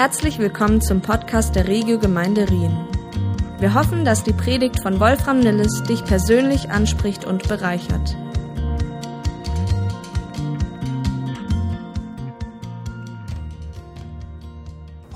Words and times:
Herzlich 0.00 0.38
willkommen 0.38 0.80
zum 0.80 1.02
Podcast 1.02 1.54
der 1.54 1.68
Regio 1.68 1.98
Gemeinde 1.98 2.48
Rien. 2.48 2.74
Wir 3.58 3.74
hoffen, 3.74 4.02
dass 4.02 4.24
die 4.24 4.32
Predigt 4.32 4.80
von 4.80 4.98
Wolfram 4.98 5.40
Nilles 5.40 5.82
dich 5.82 6.02
persönlich 6.06 6.70
anspricht 6.70 7.26
und 7.26 7.46
bereichert. 7.46 8.16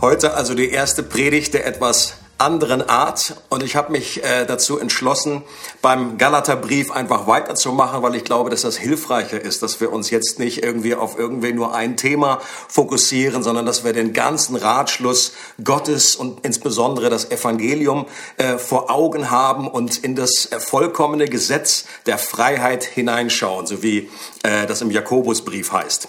Heute 0.02 0.34
also 0.34 0.54
die 0.54 0.68
erste 0.68 1.02
Predigt 1.02 1.54
der 1.54 1.66
etwas 1.66 2.18
anderen 2.38 2.88
Art 2.88 3.36
und 3.48 3.62
ich 3.62 3.76
habe 3.76 3.92
mich 3.92 4.22
äh, 4.24 4.44
dazu 4.44 4.78
entschlossen, 4.78 5.42
beim 5.82 6.18
Galaterbrief 6.18 6.90
einfach 6.90 7.26
weiterzumachen, 7.26 8.02
weil 8.02 8.14
ich 8.16 8.24
glaube, 8.24 8.50
dass 8.50 8.62
das 8.62 8.76
hilfreicher 8.76 9.40
ist, 9.40 9.62
dass 9.62 9.80
wir 9.80 9.92
uns 9.92 10.10
jetzt 10.10 10.38
nicht 10.38 10.62
irgendwie 10.62 10.94
auf 10.94 11.18
irgendwie 11.18 11.52
nur 11.52 11.74
ein 11.74 11.96
Thema 11.96 12.40
fokussieren, 12.68 13.42
sondern 13.42 13.66
dass 13.66 13.84
wir 13.84 13.92
den 13.92 14.12
ganzen 14.12 14.56
Ratschluss 14.56 15.32
Gottes 15.62 16.16
und 16.16 16.44
insbesondere 16.44 17.10
das 17.10 17.30
Evangelium 17.30 18.06
äh, 18.36 18.58
vor 18.58 18.90
Augen 18.90 19.30
haben 19.30 19.68
und 19.68 19.98
in 19.98 20.16
das 20.16 20.48
vollkommene 20.58 21.26
Gesetz 21.26 21.84
der 22.06 22.18
Freiheit 22.18 22.84
hineinschauen, 22.84 23.66
so 23.66 23.82
wie 23.82 24.10
äh, 24.42 24.66
das 24.66 24.80
im 24.80 24.90
Jakobusbrief 24.90 25.72
heißt. 25.72 26.08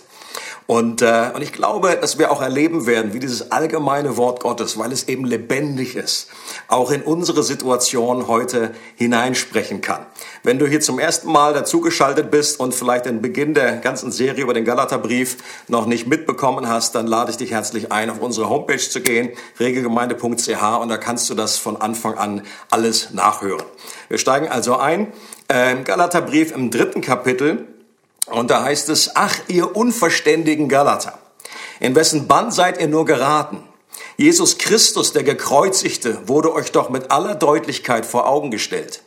Und, 0.68 1.04
äh, 1.04 1.30
und 1.36 1.44
ich 1.44 1.54
glaube, 1.54 1.96
dass 2.00 2.18
wir 2.18 2.32
auch 2.32 2.42
erleben 2.42 2.88
werden, 2.88 3.14
wie 3.14 3.20
dieses 3.20 3.52
allgemeine 3.52 4.18
Wort 4.18 4.40
Gottes, 4.40 4.80
weil 4.80 4.92
es 4.92 5.08
eben 5.08 5.24
lebendig 5.24 5.96
ist, 5.96 6.28
auch 6.68 6.90
in 6.90 7.04
unsere 7.04 7.44
Situation 7.44 8.28
heute 8.28 8.72
hineinsprechen 8.96 9.82
kann. 9.82 10.08
Wenn 10.42 10.58
du 10.58 10.66
hier 10.66 10.82
zum 10.82 10.98
ersten 10.98 11.32
Mal 11.32 11.54
dazugeschaltet 11.54 12.32
bist 12.32 12.60
und 12.60 12.74
vielleicht 12.74 13.06
den 13.06 13.22
Beginn 13.22 13.54
der 13.54 13.78
ganzen 13.78 14.12
Serie 14.12 14.44
über 14.44 14.56
den 14.56 14.66
Galaterbrief 14.66 15.38
noch 15.68 15.86
nicht 15.86 16.08
mitbekommen 16.08 16.68
hast, 16.68 16.96
dann 16.96 17.06
lade 17.06 17.30
ich 17.30 17.38
dich 17.38 17.52
herzlich 17.52 17.92
ein, 17.92 18.10
auf 18.10 18.20
unsere 18.20 18.50
Homepage 18.50 18.78
zu 18.80 19.02
gehen, 19.02 19.30
regelgemeinde.ch 19.60 20.80
und 20.82 20.90
da 20.90 20.98
kannst 20.98 21.30
du 21.30 21.36
das 21.36 21.58
von 21.58 21.80
Anfang 21.80 22.16
an 22.16 22.42
alles 22.72 23.12
nachhören. 23.12 23.66
Wir 24.10 24.18
steigen 24.18 24.48
also 24.48 24.78
ein. 24.78 25.14
Äh, 25.48 25.76
Galaterbrief 25.84 26.56
im 26.56 26.72
dritten 26.72 27.02
Kapitel 27.02 27.68
und 28.28 28.50
da 28.50 28.64
heißt 28.64 28.90
es, 28.90 29.16
ach, 29.16 29.36
ihr 29.48 29.76
unverständigen 29.76 30.70
Galater, 30.70 31.20
in 31.80 31.96
wessen 31.96 32.28
Bann 32.28 32.52
seid 32.52 32.80
ihr 32.80 32.88
nur 32.88 33.06
geraten? 33.06 33.64
Jesus 34.18 34.58
Christus, 34.58 35.14
der 35.14 35.24
Gekreuzigte, 35.24 36.28
wurde 36.28 36.54
euch 36.54 36.72
doch 36.72 36.90
mit 36.90 37.12
aller 37.12 37.36
Deutlichkeit 37.36 38.06
vor 38.06 38.28
Augen 38.28 38.50
gestellt. 38.50 39.02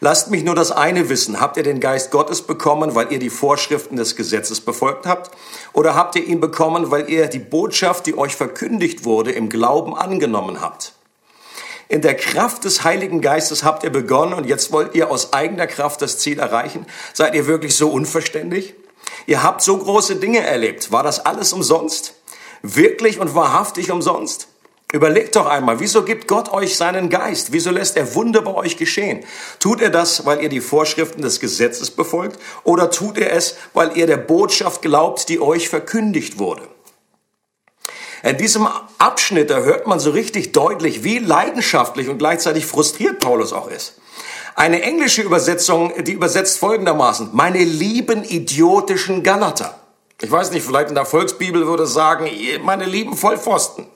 Lasst 0.00 0.30
mich 0.30 0.44
nur 0.44 0.54
das 0.54 0.70
eine 0.70 1.08
wissen. 1.08 1.40
Habt 1.40 1.56
ihr 1.56 1.62
den 1.62 1.80
Geist 1.80 2.10
Gottes 2.10 2.42
bekommen, 2.42 2.94
weil 2.94 3.10
ihr 3.12 3.18
die 3.18 3.30
Vorschriften 3.30 3.96
des 3.96 4.16
Gesetzes 4.16 4.60
befolgt 4.60 5.06
habt? 5.06 5.30
Oder 5.72 5.94
habt 5.94 6.16
ihr 6.16 6.24
ihn 6.24 6.40
bekommen, 6.40 6.90
weil 6.90 7.08
ihr 7.08 7.26
die 7.26 7.38
Botschaft, 7.38 8.06
die 8.06 8.18
euch 8.18 8.36
verkündigt 8.36 9.04
wurde, 9.04 9.32
im 9.32 9.48
Glauben 9.48 9.96
angenommen 9.96 10.60
habt? 10.60 10.93
In 11.88 12.00
der 12.00 12.14
Kraft 12.14 12.64
des 12.64 12.84
Heiligen 12.84 13.20
Geistes 13.20 13.62
habt 13.62 13.84
ihr 13.84 13.90
begonnen 13.90 14.32
und 14.32 14.46
jetzt 14.46 14.72
wollt 14.72 14.94
ihr 14.94 15.10
aus 15.10 15.32
eigener 15.32 15.66
Kraft 15.66 16.00
das 16.02 16.18
Ziel 16.18 16.38
erreichen. 16.38 16.86
Seid 17.12 17.34
ihr 17.34 17.46
wirklich 17.46 17.76
so 17.76 17.90
unverständlich? 17.90 18.74
Ihr 19.26 19.42
habt 19.42 19.62
so 19.62 19.76
große 19.76 20.16
Dinge 20.16 20.40
erlebt. 20.40 20.92
War 20.92 21.02
das 21.02 21.24
alles 21.24 21.52
umsonst? 21.52 22.14
Wirklich 22.62 23.20
und 23.20 23.34
wahrhaftig 23.34 23.90
umsonst? 23.90 24.48
Überlegt 24.92 25.34
doch 25.34 25.46
einmal, 25.46 25.80
wieso 25.80 26.04
gibt 26.04 26.28
Gott 26.28 26.52
euch 26.52 26.76
seinen 26.76 27.10
Geist? 27.10 27.52
Wieso 27.52 27.70
lässt 27.70 27.96
er 27.96 28.14
Wunder 28.14 28.42
bei 28.42 28.54
euch 28.54 28.76
geschehen? 28.76 29.24
Tut 29.58 29.82
er 29.82 29.90
das, 29.90 30.24
weil 30.24 30.40
ihr 30.40 30.48
die 30.48 30.60
Vorschriften 30.60 31.20
des 31.20 31.40
Gesetzes 31.40 31.90
befolgt? 31.90 32.38
Oder 32.62 32.90
tut 32.90 33.18
er 33.18 33.32
es, 33.32 33.56
weil 33.72 33.96
ihr 33.96 34.06
der 34.06 34.18
Botschaft 34.18 34.82
glaubt, 34.82 35.28
die 35.28 35.40
euch 35.40 35.68
verkündigt 35.68 36.38
wurde? 36.38 36.68
In 38.24 38.38
diesem 38.38 38.66
Abschnitt, 38.96 39.50
da 39.50 39.58
hört 39.58 39.86
man 39.86 40.00
so 40.00 40.10
richtig 40.10 40.52
deutlich, 40.52 41.04
wie 41.04 41.18
leidenschaftlich 41.18 42.08
und 42.08 42.16
gleichzeitig 42.16 42.64
frustriert 42.64 43.18
Paulus 43.18 43.52
auch 43.52 43.68
ist. 43.68 43.96
Eine 44.54 44.80
englische 44.80 45.20
Übersetzung, 45.20 45.92
die 46.04 46.12
übersetzt 46.12 46.58
folgendermaßen, 46.58 47.30
meine 47.34 47.62
lieben 47.62 48.24
idiotischen 48.24 49.22
Galater. 49.22 49.78
Ich 50.22 50.30
weiß 50.30 50.52
nicht, 50.52 50.64
vielleicht 50.64 50.88
in 50.88 50.94
der 50.94 51.04
Volksbibel 51.04 51.66
würde 51.66 51.82
es 51.82 51.92
sagen, 51.92 52.30
meine 52.62 52.86
lieben 52.86 53.14
Vollpfosten. 53.14 53.88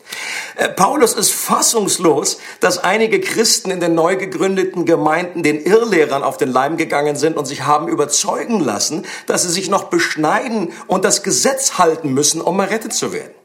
Äh, 0.56 0.69
Paulus 0.69 1.14
ist 1.14 1.32
fassungslos, 1.32 2.38
dass 2.60 2.76
einige 2.76 3.20
Christen 3.20 3.70
in 3.70 3.80
den 3.80 3.94
neu 3.94 4.16
gegründeten 4.16 4.84
Gemeinden 4.84 5.42
den 5.42 5.62
Irrlehrern 5.62 6.22
auf 6.22 6.36
den 6.36 6.53
Leim 6.53 6.76
gegangen 6.76 7.16
sind 7.16 7.38
und 7.38 7.47
sich 7.47 7.62
haben 7.62 7.88
überzeugen 7.88 8.60
lassen, 8.60 9.06
dass 9.26 9.44
sie 9.44 9.50
sich 9.50 9.70
noch 9.70 9.84
beschneiden 9.84 10.72
und 10.86 11.06
das 11.06 11.22
Gesetz 11.22 11.78
halten 11.78 12.12
müssen, 12.12 12.42
um 12.42 12.60
errettet 12.60 12.92
zu 12.92 13.14
werden. 13.14 13.38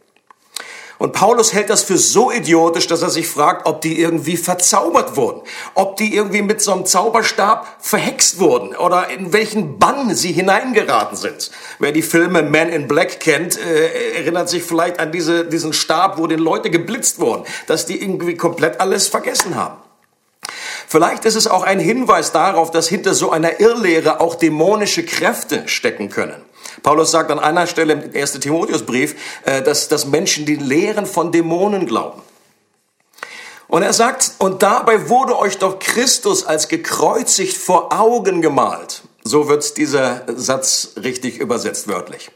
Und 1.00 1.14
Paulus 1.14 1.54
hält 1.54 1.70
das 1.70 1.84
für 1.84 1.98
so 1.98 2.32
idiotisch, 2.32 2.88
dass 2.88 3.02
er 3.02 3.10
sich 3.10 3.28
fragt, 3.28 3.66
ob 3.66 3.82
die 3.82 4.00
irgendwie 4.00 4.38
verzaubert 4.38 5.16
wurden, 5.16 5.42
ob 5.74 5.98
die 5.98 6.16
irgendwie 6.16 6.42
mit 6.42 6.62
so 6.62 6.72
einem 6.74 6.86
Zauberstab 6.86 7.78
verhext 7.80 8.40
wurden 8.40 8.76
oder 8.76 9.10
in 9.10 9.34
welchen 9.34 9.80
Bann 9.80 10.16
sie 10.16 10.32
hineingeraten 10.32 11.18
sind. 11.18 11.52
Wer 11.80 11.92
die 11.92 12.02
Filme 12.02 12.44
Man 12.44 12.70
in 12.70 12.88
Black 12.88 13.20
kennt, 13.20 13.58
äh, 13.58 14.18
erinnert 14.18 14.50
sich 14.50 14.64
vielleicht 14.64 15.00
an 15.00 15.12
diese, 15.12 15.46
diesen 15.46 15.74
Stab, 15.74 16.18
wo 16.18 16.28
den 16.28 16.40
Leute 16.40 16.70
geblitzt 16.70 17.20
wurden, 17.20 17.44
dass 17.68 17.86
die 17.86 18.02
irgendwie 18.02 18.36
komplett 18.36 18.80
alles 18.80 19.08
vergessen 19.08 19.56
haben. 19.56 19.78
Vielleicht 20.88 21.26
ist 21.26 21.36
es 21.36 21.48
auch 21.48 21.64
ein 21.64 21.80
Hinweis 21.80 22.32
darauf, 22.32 22.70
dass 22.70 22.88
hinter 22.88 23.14
so 23.14 23.32
einer 23.32 23.60
Irrlehre 23.60 24.20
auch 24.20 24.36
dämonische 24.36 25.04
Kräfte 25.04 25.68
stecken 25.68 26.10
können. 26.10 26.42
Paulus 26.82 27.12
sagt 27.12 27.32
an 27.32 27.40
einer 27.40 27.68
Stelle 27.68 27.94
im 27.94 28.16
1. 28.16 28.40
Timotheusbrief, 28.40 29.16
äh, 29.46 29.62
dass, 29.62 29.88
dass 29.88 30.06
Menschen 30.06 30.46
die 30.46 30.56
Lehren 30.56 31.06
von 31.06 31.32
Dämonen 31.32 31.86
glauben. 31.86 32.22
Und 33.68 33.82
er 33.82 33.94
sagt, 33.94 34.34
und 34.38 34.62
dabei 34.62 35.10
wurde 35.10 35.38
euch 35.38 35.58
doch 35.58 35.80
Christus 35.80 36.46
als 36.46 36.68
gekreuzigt 36.68 37.58
vor 37.58 37.92
Augen 37.92 38.42
gemalt. 38.42 39.02
So 39.24 39.48
wird 39.48 39.78
dieser 39.78 40.24
Satz 40.28 40.92
richtig 41.02 41.40
übersetzt 41.40 41.88
wörtlich. 41.88 42.30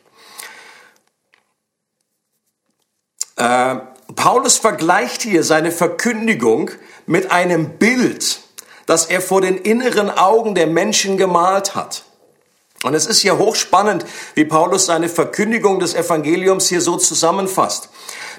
Äh, 3.35 3.75
Paulus 4.15 4.57
vergleicht 4.57 5.21
hier 5.21 5.43
seine 5.43 5.71
Verkündigung 5.71 6.71
mit 7.05 7.29
einem 7.29 7.77
Bild, 7.77 8.39
das 8.85 9.05
er 9.05 9.21
vor 9.21 9.41
den 9.41 9.57
inneren 9.57 10.09
Augen 10.09 10.55
der 10.55 10.65
Menschen 10.65 11.17
gemalt 11.17 11.75
hat. 11.75 12.06
Und 12.87 12.93
es 12.93 13.05
ist 13.05 13.19
hier 13.19 13.37
hochspannend, 13.37 14.05
wie 14.33 14.45
Paulus 14.45 14.85
seine 14.85 15.09
Verkündigung 15.09 15.79
des 15.79 15.93
Evangeliums 15.93 16.67
hier 16.67 16.81
so 16.81 16.97
zusammenfasst. 16.97 17.89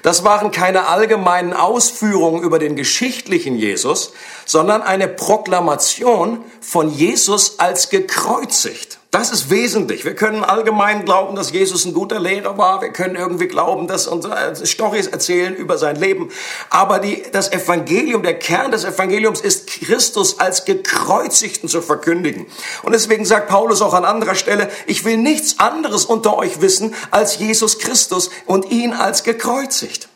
Das 0.01 0.23
waren 0.23 0.51
keine 0.51 0.87
allgemeinen 0.87 1.53
Ausführungen 1.53 2.41
über 2.41 2.59
den 2.59 2.75
geschichtlichen 2.75 3.55
Jesus, 3.55 4.13
sondern 4.45 4.81
eine 4.81 5.07
Proklamation 5.07 6.43
von 6.61 6.89
Jesus 6.89 7.59
als 7.59 7.89
gekreuzigt. 7.89 8.98
Das 9.11 9.31
ist 9.31 9.49
wesentlich. 9.49 10.05
Wir 10.05 10.13
können 10.13 10.43
allgemein 10.43 11.03
glauben, 11.03 11.35
dass 11.35 11.51
Jesus 11.51 11.83
ein 11.83 11.95
guter 11.95 12.19
Lehrer 12.19 12.59
war. 12.59 12.79
Wir 12.81 12.89
können 12.89 13.15
irgendwie 13.15 13.47
glauben, 13.47 13.87
dass 13.87 14.05
unsere 14.05 14.55
Storys 14.67 15.07
erzählen 15.07 15.55
über 15.55 15.79
sein 15.79 15.95
Leben. 15.95 16.29
Aber 16.69 16.99
die, 16.99 17.23
das 17.31 17.51
Evangelium, 17.51 18.21
der 18.21 18.37
Kern 18.37 18.69
des 18.69 18.83
Evangeliums 18.83 19.41
ist 19.41 19.65
Christus 19.65 20.39
als 20.39 20.63
gekreuzigten 20.63 21.67
zu 21.67 21.81
verkündigen. 21.81 22.45
Und 22.83 22.91
deswegen 22.91 23.25
sagt 23.25 23.49
Paulus 23.49 23.81
auch 23.81 23.95
an 23.95 24.05
anderer 24.05 24.35
Stelle, 24.35 24.69
ich 24.85 25.03
will 25.05 25.17
nichts 25.17 25.57
anderes 25.57 26.05
unter 26.05 26.37
euch 26.37 26.61
wissen 26.61 26.93
als 27.09 27.39
Jesus 27.39 27.79
Christus 27.79 28.29
und 28.45 28.69
ihn 28.69 28.93
als 28.93 29.23
gekreuzigt. 29.23 30.07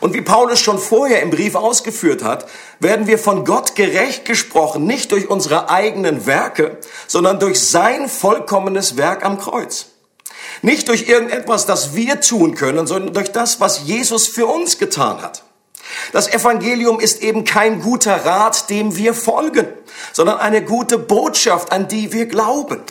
Und 0.00 0.14
wie 0.14 0.20
Paulus 0.20 0.60
schon 0.60 0.78
vorher 0.78 1.22
im 1.22 1.30
Brief 1.30 1.54
ausgeführt 1.54 2.22
hat, 2.22 2.46
werden 2.78 3.06
wir 3.06 3.18
von 3.18 3.44
Gott 3.44 3.74
gerecht 3.74 4.24
gesprochen, 4.24 4.86
nicht 4.86 5.12
durch 5.12 5.28
unsere 5.28 5.70
eigenen 5.70 6.26
Werke, 6.26 6.78
sondern 7.06 7.40
durch 7.40 7.60
sein 7.60 8.08
vollkommenes 8.08 8.96
Werk 8.96 9.24
am 9.24 9.38
Kreuz. 9.38 9.86
Nicht 10.62 10.88
durch 10.88 11.08
irgendetwas, 11.08 11.66
das 11.66 11.94
wir 11.94 12.20
tun 12.20 12.54
können, 12.54 12.86
sondern 12.86 13.14
durch 13.14 13.32
das, 13.32 13.60
was 13.60 13.86
Jesus 13.86 14.28
für 14.28 14.46
uns 14.46 14.78
getan 14.78 15.22
hat. 15.22 15.42
Das 16.12 16.28
Evangelium 16.28 17.00
ist 17.00 17.22
eben 17.22 17.44
kein 17.44 17.80
guter 17.80 18.24
Rat, 18.24 18.68
dem 18.70 18.96
wir 18.96 19.14
folgen, 19.14 19.66
sondern 20.12 20.38
eine 20.38 20.62
gute 20.62 20.98
Botschaft, 20.98 21.72
an 21.72 21.88
die 21.88 22.12
wir 22.12 22.26
glauben. 22.26 22.82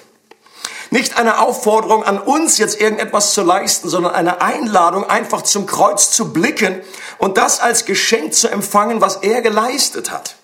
Nicht 0.90 1.18
eine 1.18 1.40
Aufforderung 1.40 2.04
an 2.04 2.20
uns, 2.20 2.58
jetzt 2.58 2.80
irgendetwas 2.80 3.34
zu 3.34 3.44
leisten, 3.44 3.90
sondern 3.90 4.14
eine 4.14 4.42
Einladung, 4.42 5.10
einfach 5.10 5.42
zum 5.42 5.66
Kreuz 5.66 6.12
zu 6.12 6.32
blicken 6.32 6.82
und 7.18 7.38
das 7.38 7.60
als 7.60 7.86
Geschenk 7.86 8.34
zu 8.34 8.50
empfangen, 8.50 9.02
was 9.02 9.18
er 9.18 9.42
geleistet 9.42 10.12
hat. 10.12 10.36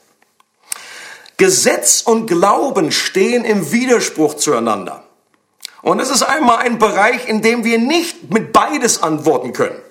Gesetz 1.37 2.01
und 2.01 2.27
Glauben 2.27 2.91
stehen 2.91 3.45
im 3.45 3.71
Widerspruch 3.71 4.35
zueinander. 4.35 5.03
Und 5.81 5.99
es 5.99 6.09
ist 6.09 6.23
einmal 6.23 6.59
ein 6.59 6.79
Bereich, 6.79 7.27
in 7.27 7.41
dem 7.41 7.63
wir 7.63 7.77
nicht 7.77 8.31
mit 8.31 8.53
beides 8.53 9.01
antworten 9.01 9.53
können 9.53 9.81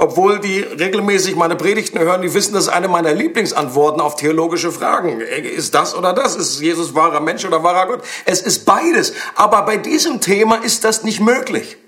obwohl 0.00 0.38
die 0.38 0.60
regelmäßig 0.60 1.34
meine 1.34 1.56
Predigten 1.56 1.98
hören, 1.98 2.22
die 2.22 2.32
wissen, 2.32 2.54
das 2.54 2.64
ist 2.64 2.68
eine 2.68 2.86
meiner 2.86 3.12
Lieblingsantworten 3.12 4.00
auf 4.00 4.14
theologische 4.14 4.70
Fragen. 4.70 5.20
Ist 5.20 5.74
das 5.74 5.92
oder 5.92 6.12
das? 6.12 6.36
Ist 6.36 6.60
Jesus 6.60 6.94
wahrer 6.94 7.18
Mensch 7.18 7.44
oder 7.44 7.64
wahrer 7.64 7.88
Gott? 7.88 8.02
Es 8.24 8.40
ist 8.40 8.64
beides. 8.64 9.12
Aber 9.34 9.62
bei 9.62 9.76
diesem 9.76 10.20
Thema 10.20 10.62
ist 10.62 10.84
das 10.84 11.02
nicht 11.02 11.18
möglich. 11.18 11.78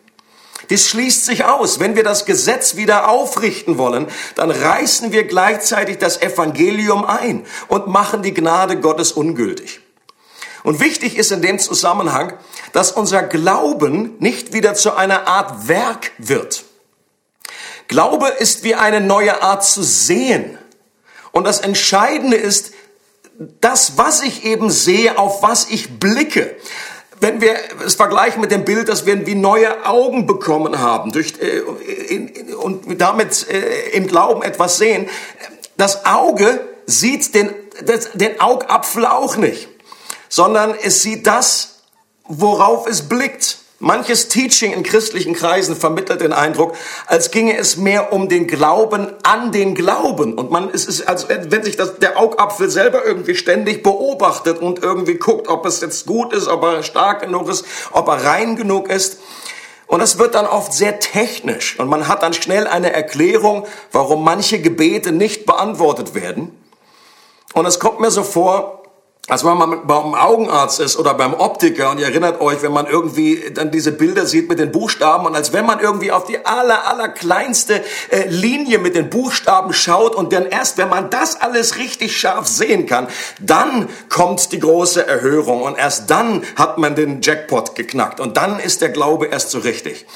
Das 0.71 0.89
schließt 0.89 1.25
sich 1.25 1.45
aus. 1.45 1.79
Wenn 1.79 1.95
wir 1.95 2.03
das 2.03 2.25
Gesetz 2.25 2.75
wieder 2.75 3.09
aufrichten 3.09 3.79
wollen, 3.79 4.09
dann 4.35 4.51
reißen 4.51 5.12
wir 5.12 5.23
gleichzeitig 5.23 5.99
das 5.99 6.21
Evangelium 6.21 7.05
ein 7.05 7.47
und 7.69 7.87
machen 7.87 8.23
die 8.23 8.35
Gnade 8.35 8.81
Gottes 8.81 9.12
ungültig. 9.12 9.81
Und 10.65 10.81
wichtig 10.81 11.17
ist 11.17 11.31
in 11.31 11.43
dem 11.43 11.61
Zusammenhang, 11.61 12.33
dass 12.73 12.91
unser 12.91 13.23
Glauben 13.23 14.17
nicht 14.19 14.53
wieder 14.53 14.75
zu 14.75 14.97
einer 14.97 15.29
Art 15.29 15.69
Werk 15.69 16.11
wird. 16.19 16.65
Glaube 17.90 18.28
ist 18.28 18.64
wie 18.64 18.75
eine 18.75 19.00
neue 19.00 19.42
Art 19.42 19.64
zu 19.64 19.82
sehen. 19.82 20.56
Und 21.32 21.44
das 21.44 21.60
Entscheidende 21.60 22.37
ist, 22.37 22.72
das, 23.60 23.98
was 23.98 24.22
ich 24.22 24.44
eben 24.44 24.70
sehe, 24.70 25.19
auf 25.19 25.42
was 25.42 25.69
ich 25.69 26.00
blicke 26.00 26.56
wenn 27.20 27.40
wir 27.40 27.56
es 27.84 27.94
vergleichen 27.94 28.40
mit 28.40 28.50
dem 28.50 28.64
Bild, 28.64 28.88
dass 28.88 29.06
wir 29.06 29.26
wie 29.26 29.34
neue 29.34 29.84
Augen 29.87 30.26
bekommen 30.26 30.81
haben 30.81 31.12
durch, 31.12 31.34
äh, 31.40 31.58
in, 32.08 32.28
in, 32.28 32.54
und 32.54 33.00
damit 33.00 33.46
äh, 33.48 33.90
im 33.90 34.06
Glauben 34.06 34.42
etwas 34.42 34.78
sehen, 34.78 35.08
das 35.76 36.06
Auge 36.06 36.60
sieht 36.87 37.34
den, 37.34 37.54
das, 37.84 38.10
den 38.14 38.40
Augapfel 38.40 39.06
auch 39.06 39.37
nicht, 39.37 39.69
sondern 40.28 40.75
es 40.82 41.02
sieht 41.02 41.26
das, 41.26 41.82
worauf 42.25 42.87
es 42.87 43.08
blickt. 43.08 43.58
Manches 43.82 44.29
Teaching 44.29 44.75
in 44.75 44.82
christlichen 44.82 45.32
Kreisen 45.32 45.75
vermittelt 45.75 46.21
den 46.21 46.35
Eindruck, 46.35 46.77
als 47.06 47.31
ginge 47.31 47.56
es 47.56 47.79
mehr 47.79 48.12
um 48.12 48.29
den 48.29 48.47
Glauben 48.47 49.09
an 49.23 49.53
den 49.53 49.75
Glauben. 49.75 50.35
Und 50.35 50.50
man, 50.50 50.69
es 50.71 50.85
ist, 50.85 51.09
als 51.09 51.29
wenn 51.31 51.62
sich 51.62 51.77
das, 51.77 51.99
der 51.99 52.19
Augapfel 52.19 52.69
selber 52.69 53.06
irgendwie 53.06 53.35
ständig 53.35 53.82
beobachtet 53.82 54.59
und 54.59 54.82
irgendwie 54.82 55.15
guckt, 55.15 55.49
ob 55.49 55.65
es 55.65 55.81
jetzt 55.81 56.05
gut 56.05 56.35
ist, 56.35 56.47
ob 56.47 56.62
er 56.62 56.82
stark 56.82 57.23
genug 57.23 57.49
ist, 57.49 57.65
ob 57.93 58.09
er 58.09 58.23
rein 58.23 58.56
genug 58.56 58.91
ist. 58.91 59.19
Und 59.87 60.00
das 60.00 60.19
wird 60.19 60.35
dann 60.35 60.47
oft 60.47 60.75
sehr 60.75 61.00
technisch. 61.00 61.81
Und 61.81 61.88
man 61.88 62.06
hat 62.06 62.23
dann 62.23 62.35
schnell 62.35 62.67
eine 62.67 62.93
Erklärung, 62.93 63.67
warum 63.93 64.23
manche 64.23 64.61
Gebete 64.61 65.11
nicht 65.11 65.47
beantwortet 65.47 66.15
werden. 66.15 66.55
Und 67.55 67.65
es 67.65 67.81
kommt 67.81 67.99
mir 67.99 68.11
so 68.11 68.25
vor, 68.25 68.80
als 69.31 69.44
wenn 69.44 69.56
man 69.56 69.87
beim 69.87 70.15
Augenarzt 70.15 70.81
ist 70.81 70.99
oder 70.99 71.15
beim 71.15 71.35
Optiker 71.35 71.91
und 71.91 71.99
ihr 71.99 72.06
erinnert 72.06 72.41
euch, 72.41 72.62
wenn 72.62 72.73
man 72.73 72.87
irgendwie 72.87 73.50
dann 73.55 73.71
diese 73.71 73.93
Bilder 73.93 74.27
sieht 74.27 74.49
mit 74.49 74.59
den 74.59 74.73
Buchstaben 74.73 75.27
und 75.27 75.37
als 75.37 75.53
wenn 75.53 75.65
man 75.65 75.79
irgendwie 75.79 76.11
auf 76.11 76.25
die 76.25 76.44
aller, 76.44 76.88
aller 76.88 77.09
kleinste 77.09 77.82
äh, 78.11 78.29
Linie 78.29 78.79
mit 78.79 78.97
den 78.97 79.09
Buchstaben 79.09 79.73
schaut 79.73 80.15
und 80.17 80.32
dann 80.32 80.47
erst, 80.47 80.79
wenn 80.79 80.88
man 80.88 81.11
das 81.11 81.41
alles 81.41 81.79
richtig 81.79 82.19
scharf 82.19 82.49
sehen 82.49 82.87
kann, 82.87 83.06
dann 83.38 83.88
kommt 84.09 84.50
die 84.53 84.59
große 84.59 85.06
Erhörung 85.06 85.62
und 85.62 85.79
erst 85.79 86.11
dann 86.11 86.43
hat 86.56 86.79
man 86.79 86.97
den 86.97 87.23
Jackpot 87.23 87.75
geknackt 87.75 88.19
und 88.19 88.37
dann 88.37 88.59
ist 88.59 88.83
der 88.83 88.88
Glaube 88.88 89.26
erst 89.26 89.50
so 89.50 89.59
richtig. 89.61 90.06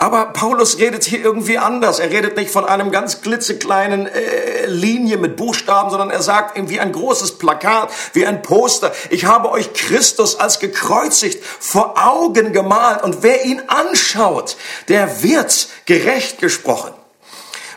Aber 0.00 0.26
Paulus 0.26 0.78
redet 0.78 1.02
hier 1.02 1.20
irgendwie 1.20 1.58
anders. 1.58 1.98
Er 1.98 2.10
redet 2.10 2.36
nicht 2.36 2.50
von 2.52 2.64
einem 2.64 2.92
ganz 2.92 3.20
klitzekleinen 3.20 4.06
äh, 4.06 4.66
Linie 4.66 5.16
mit 5.16 5.36
Buchstaben, 5.36 5.90
sondern 5.90 6.10
er 6.10 6.22
sagt 6.22 6.56
irgendwie 6.56 6.78
ein 6.78 6.92
großes 6.92 7.38
Plakat, 7.38 7.90
wie 8.12 8.24
ein 8.24 8.40
Poster. 8.42 8.92
Ich 9.10 9.24
habe 9.24 9.50
euch 9.50 9.72
Christus 9.72 10.38
als 10.38 10.60
gekreuzigt 10.60 11.44
vor 11.44 11.94
Augen 11.98 12.52
gemalt 12.52 13.02
und 13.02 13.24
wer 13.24 13.44
ihn 13.44 13.60
anschaut, 13.66 14.56
der 14.86 15.24
wird 15.24 15.68
gerecht 15.84 16.38
gesprochen. 16.38 16.92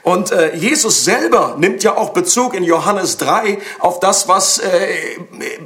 Und 0.03 0.31
äh, 0.31 0.55
Jesus 0.55 1.05
selber 1.05 1.55
nimmt 1.59 1.83
ja 1.83 1.95
auch 1.95 2.09
Bezug 2.09 2.55
in 2.55 2.63
Johannes 2.63 3.17
3 3.17 3.59
auf 3.79 3.99
das, 3.99 4.27
was 4.27 4.57
äh, 4.57 4.67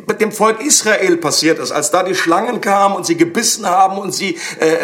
mit 0.08 0.20
dem 0.20 0.32
Volk 0.32 0.62
Israel 0.62 1.18
passiert 1.18 1.60
ist, 1.60 1.72
als 1.72 1.92
da 1.92 2.04
die 2.04 2.16
Schlangen 2.16 2.60
kamen 2.60 2.96
und 2.96 3.06
sie 3.06 3.16
gebissen 3.16 3.66
haben 3.66 3.98
und 3.98 4.14
sie 4.14 4.38
äh, 4.60 4.76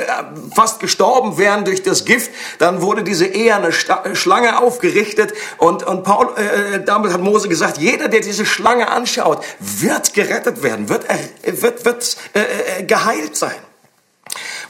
fast 0.56 0.80
gestorben 0.80 1.38
wären 1.38 1.66
durch 1.66 1.84
das 1.84 2.06
Gift, 2.06 2.32
dann 2.60 2.82
wurde 2.82 3.04
diese 3.04 3.26
eherne 3.26 3.72
Schlange 3.72 4.62
aufgerichtet 4.62 5.34
und, 5.58 5.84
und 5.84 6.04
Paul, 6.04 6.30
äh, 6.38 6.84
damit 6.86 7.12
hat 7.12 7.22
Mose 7.22 7.50
gesagt, 7.50 7.78
jeder, 7.78 8.08
der 8.08 8.22
diese 8.22 8.46
Schlange 8.46 8.90
anschaut, 8.90 9.44
wird 9.60 10.14
gerettet 10.14 10.64
werden, 10.64 10.88
wird, 10.88 11.06
wird, 11.44 11.86
wird 11.86 12.18
äh, 12.34 12.80
äh, 12.80 12.84
geheilt 12.84 13.36
sein. 13.36 13.56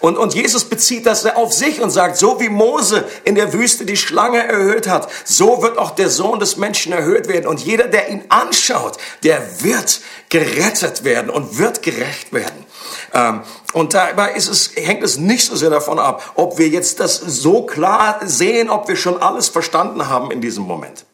Und, 0.01 0.17
und 0.17 0.33
Jesus 0.33 0.65
bezieht 0.65 1.05
das 1.05 1.25
auf 1.25 1.53
sich 1.53 1.79
und 1.79 1.91
sagt, 1.91 2.17
so 2.17 2.39
wie 2.39 2.49
Mose 2.49 3.05
in 3.23 3.35
der 3.35 3.53
Wüste 3.53 3.85
die 3.85 3.97
Schlange 3.97 4.45
erhöht 4.45 4.87
hat, 4.87 5.07
so 5.23 5.61
wird 5.61 5.77
auch 5.77 5.91
der 5.91 6.09
Sohn 6.09 6.39
des 6.39 6.57
Menschen 6.57 6.91
erhöht 6.91 7.27
werden. 7.27 7.47
Und 7.47 7.61
jeder, 7.61 7.87
der 7.87 8.09
ihn 8.09 8.23
anschaut, 8.29 8.97
der 9.23 9.63
wird 9.63 10.01
gerettet 10.29 11.03
werden 11.03 11.29
und 11.29 11.59
wird 11.59 11.83
gerecht 11.83 12.33
werden. 12.33 12.65
Ähm, 13.13 13.41
und 13.73 13.93
dabei 13.93 14.33
ist 14.33 14.49
es, 14.49 14.71
hängt 14.75 15.03
es 15.03 15.17
nicht 15.17 15.45
so 15.45 15.55
sehr 15.55 15.69
davon 15.69 15.99
ab, 15.99 16.33
ob 16.35 16.57
wir 16.57 16.67
jetzt 16.67 16.99
das 16.99 17.17
so 17.17 17.63
klar 17.63 18.19
sehen, 18.25 18.69
ob 18.69 18.87
wir 18.87 18.95
schon 18.95 19.21
alles 19.21 19.49
verstanden 19.49 20.09
haben 20.09 20.31
in 20.31 20.41
diesem 20.41 20.63
Moment. 20.63 21.05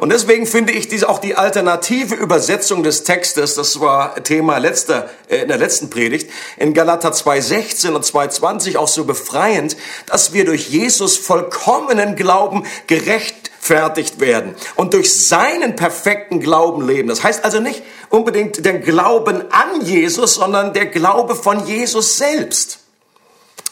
Und 0.00 0.08
deswegen 0.08 0.46
finde 0.46 0.72
ich 0.72 0.88
dies 0.88 1.04
auch 1.04 1.18
die 1.18 1.34
alternative 1.34 2.14
Übersetzung 2.14 2.82
des 2.82 3.04
Textes, 3.04 3.54
das 3.56 3.80
war 3.80 4.14
Thema 4.24 4.56
letzter, 4.56 5.10
äh, 5.28 5.42
in 5.42 5.48
der 5.48 5.58
letzten 5.58 5.90
Predigt, 5.90 6.30
in 6.56 6.72
Galater 6.72 7.10
2,16 7.10 7.90
und 7.90 8.02
2,20 8.02 8.78
auch 8.78 8.88
so 8.88 9.04
befreiend, 9.04 9.76
dass 10.06 10.32
wir 10.32 10.46
durch 10.46 10.70
Jesus 10.70 11.18
vollkommenen 11.18 12.16
Glauben 12.16 12.64
gerechtfertigt 12.86 14.20
werden 14.20 14.54
und 14.74 14.94
durch 14.94 15.26
seinen 15.28 15.76
perfekten 15.76 16.40
Glauben 16.40 16.88
leben. 16.88 17.10
Das 17.10 17.22
heißt 17.22 17.44
also 17.44 17.60
nicht 17.60 17.82
unbedingt 18.08 18.64
der 18.64 18.78
Glauben 18.78 19.52
an 19.52 19.82
Jesus, 19.82 20.36
sondern 20.36 20.72
der 20.72 20.86
Glaube 20.86 21.34
von 21.34 21.66
Jesus 21.66 22.16
selbst. 22.16 22.78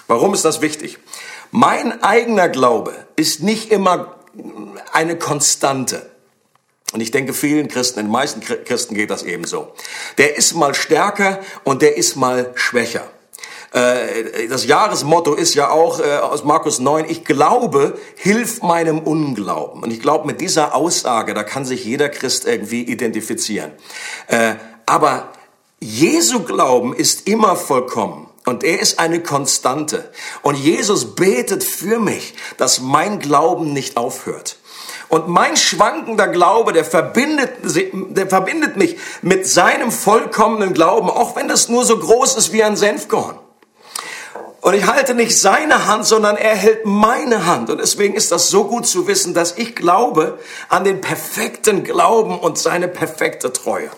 Warum 0.09 0.35
ist 0.35 0.45
das 0.45 0.61
wichtig? 0.61 0.99
Mein 1.53 2.03
eigener 2.03 2.51
Glaube 2.51 2.93
ist 3.17 3.43
nicht 3.43 3.73
immer 3.73 4.17
eine 4.93 5.17
Konstante. 5.17 6.18
Und 6.93 7.01
ich 7.01 7.11
denke, 7.11 7.35
vielen 7.35 7.69
Christen, 7.69 8.01
den 8.01 8.11
meisten 8.11 8.41
Christen 8.41 8.95
geht 8.95 9.11
das 9.11 9.23
ebenso. 9.23 9.73
Der 10.17 10.37
ist 10.37 10.55
mal 10.55 10.75
stärker 10.75 11.41
und 11.65 11.83
der 11.83 11.97
ist 11.97 12.17
mal 12.17 12.53
schwächer. 12.55 13.11
Äh, 13.73 14.49
das 14.49 14.65
Jahresmotto 14.65 15.35
ist 15.35 15.55
ja 15.55 15.71
auch 15.71 16.01
äh, 16.01 16.17
aus 16.17 16.45
Markus 16.45 16.79
9, 16.79 17.05
ich 17.09 17.25
glaube, 17.25 17.99
hilf 18.17 18.63
meinem 18.63 19.01
Unglauben. 19.01 19.83
Und 19.83 19.91
ich 19.91 20.01
glaube, 20.01 20.27
mit 20.27 20.41
dieser 20.41 20.75
Aussage, 20.75 21.35
da 21.35 21.43
kann 21.43 21.67
sich 21.67 21.85
jeder 21.85 22.09
Christ 22.09 22.47
irgendwie 22.47 22.83
identifizieren. 22.83 23.73
Äh, 24.29 24.55
aber 24.87 25.33
Jesu 25.81 26.43
Glauben 26.43 26.95
ist 26.95 27.29
immer 27.29 27.57
vollkommen. 27.57 28.29
Und 28.47 28.65
er 28.65 28.81
ist 28.81 28.99
eine 28.99 29.23
Konstante. 29.23 30.11
Und 30.41 30.57
Jesus 30.57 31.15
betet 31.15 31.63
für 31.63 31.99
mich, 31.99 32.35
dass 32.57 32.81
mein 32.81 33.19
Glauben 33.19 33.75
nicht 33.75 33.99
aufhört. 33.99 34.57
Und 35.09 35.29
mein 35.29 35.57
schwankender 35.57 36.29
Glaube, 36.29 36.73
der 36.73 36.85
verbindet, 36.85 37.51
der 37.65 38.27
verbindet 38.27 38.77
mich 38.77 38.99
mit 39.23 39.47
seinem 39.47 39.91
vollkommenen 39.91 40.75
Glauben, 40.75 41.09
auch 41.09 41.35
wenn 41.35 41.49
das 41.49 41.69
nur 41.69 41.85
so 41.85 41.99
groß 41.99 42.37
ist 42.37 42.53
wie 42.53 42.63
ein 42.63 42.77
Senfkorn. 42.77 43.39
Und 44.61 44.75
ich 44.75 44.87
halte 44.87 45.15
nicht 45.15 45.41
seine 45.41 45.87
Hand, 45.87 46.05
sondern 46.05 46.37
er 46.37 46.55
hält 46.55 46.85
meine 46.85 47.47
Hand. 47.47 47.71
Und 47.71 47.79
deswegen 47.79 48.15
ist 48.15 48.33
das 48.33 48.49
so 48.49 48.65
gut 48.65 48.87
zu 48.87 49.07
wissen, 49.07 49.33
dass 49.33 49.57
ich 49.57 49.75
glaube 49.75 50.39
an 50.69 50.85
den 50.85 51.01
perfekten 51.01 51.85
Glauben 51.85 52.39
und 52.39 52.59
seine 52.59 52.89
perfekte 52.89 53.53
Treue. 53.53 53.91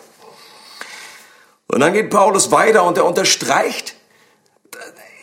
Und 1.66 1.80
dann 1.80 1.92
geht 1.92 2.10
Paulus 2.10 2.52
weiter 2.52 2.84
und 2.84 2.98
er 2.98 3.04
unterstreicht 3.04 3.96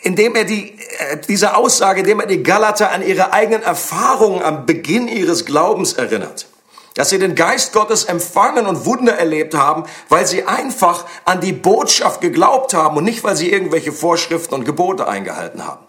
indem 0.01 0.35
er 0.35 0.43
die, 0.43 0.77
äh, 0.99 1.17
diese 1.27 1.55
Aussage, 1.55 2.01
indem 2.01 2.19
er 2.19 2.27
die 2.27 2.43
Galater 2.43 2.91
an 2.91 3.05
ihre 3.05 3.33
eigenen 3.33 3.63
Erfahrungen 3.63 4.41
am 4.41 4.65
Beginn 4.65 5.07
ihres 5.07 5.45
Glaubens 5.45 5.93
erinnert. 5.93 6.47
Dass 6.95 7.09
sie 7.09 7.19
den 7.19 7.35
Geist 7.35 7.73
Gottes 7.73 8.05
empfangen 8.05 8.65
und 8.65 8.85
Wunder 8.85 9.13
erlebt 9.13 9.53
haben, 9.53 9.83
weil 10.09 10.25
sie 10.25 10.45
einfach 10.45 11.05
an 11.25 11.41
die 11.41 11.53
Botschaft 11.53 12.21
geglaubt 12.21 12.73
haben 12.73 12.97
und 12.97 13.03
nicht, 13.03 13.23
weil 13.23 13.35
sie 13.35 13.51
irgendwelche 13.51 13.91
Vorschriften 13.91 14.55
und 14.55 14.65
Gebote 14.65 15.07
eingehalten 15.07 15.65
haben. 15.65 15.85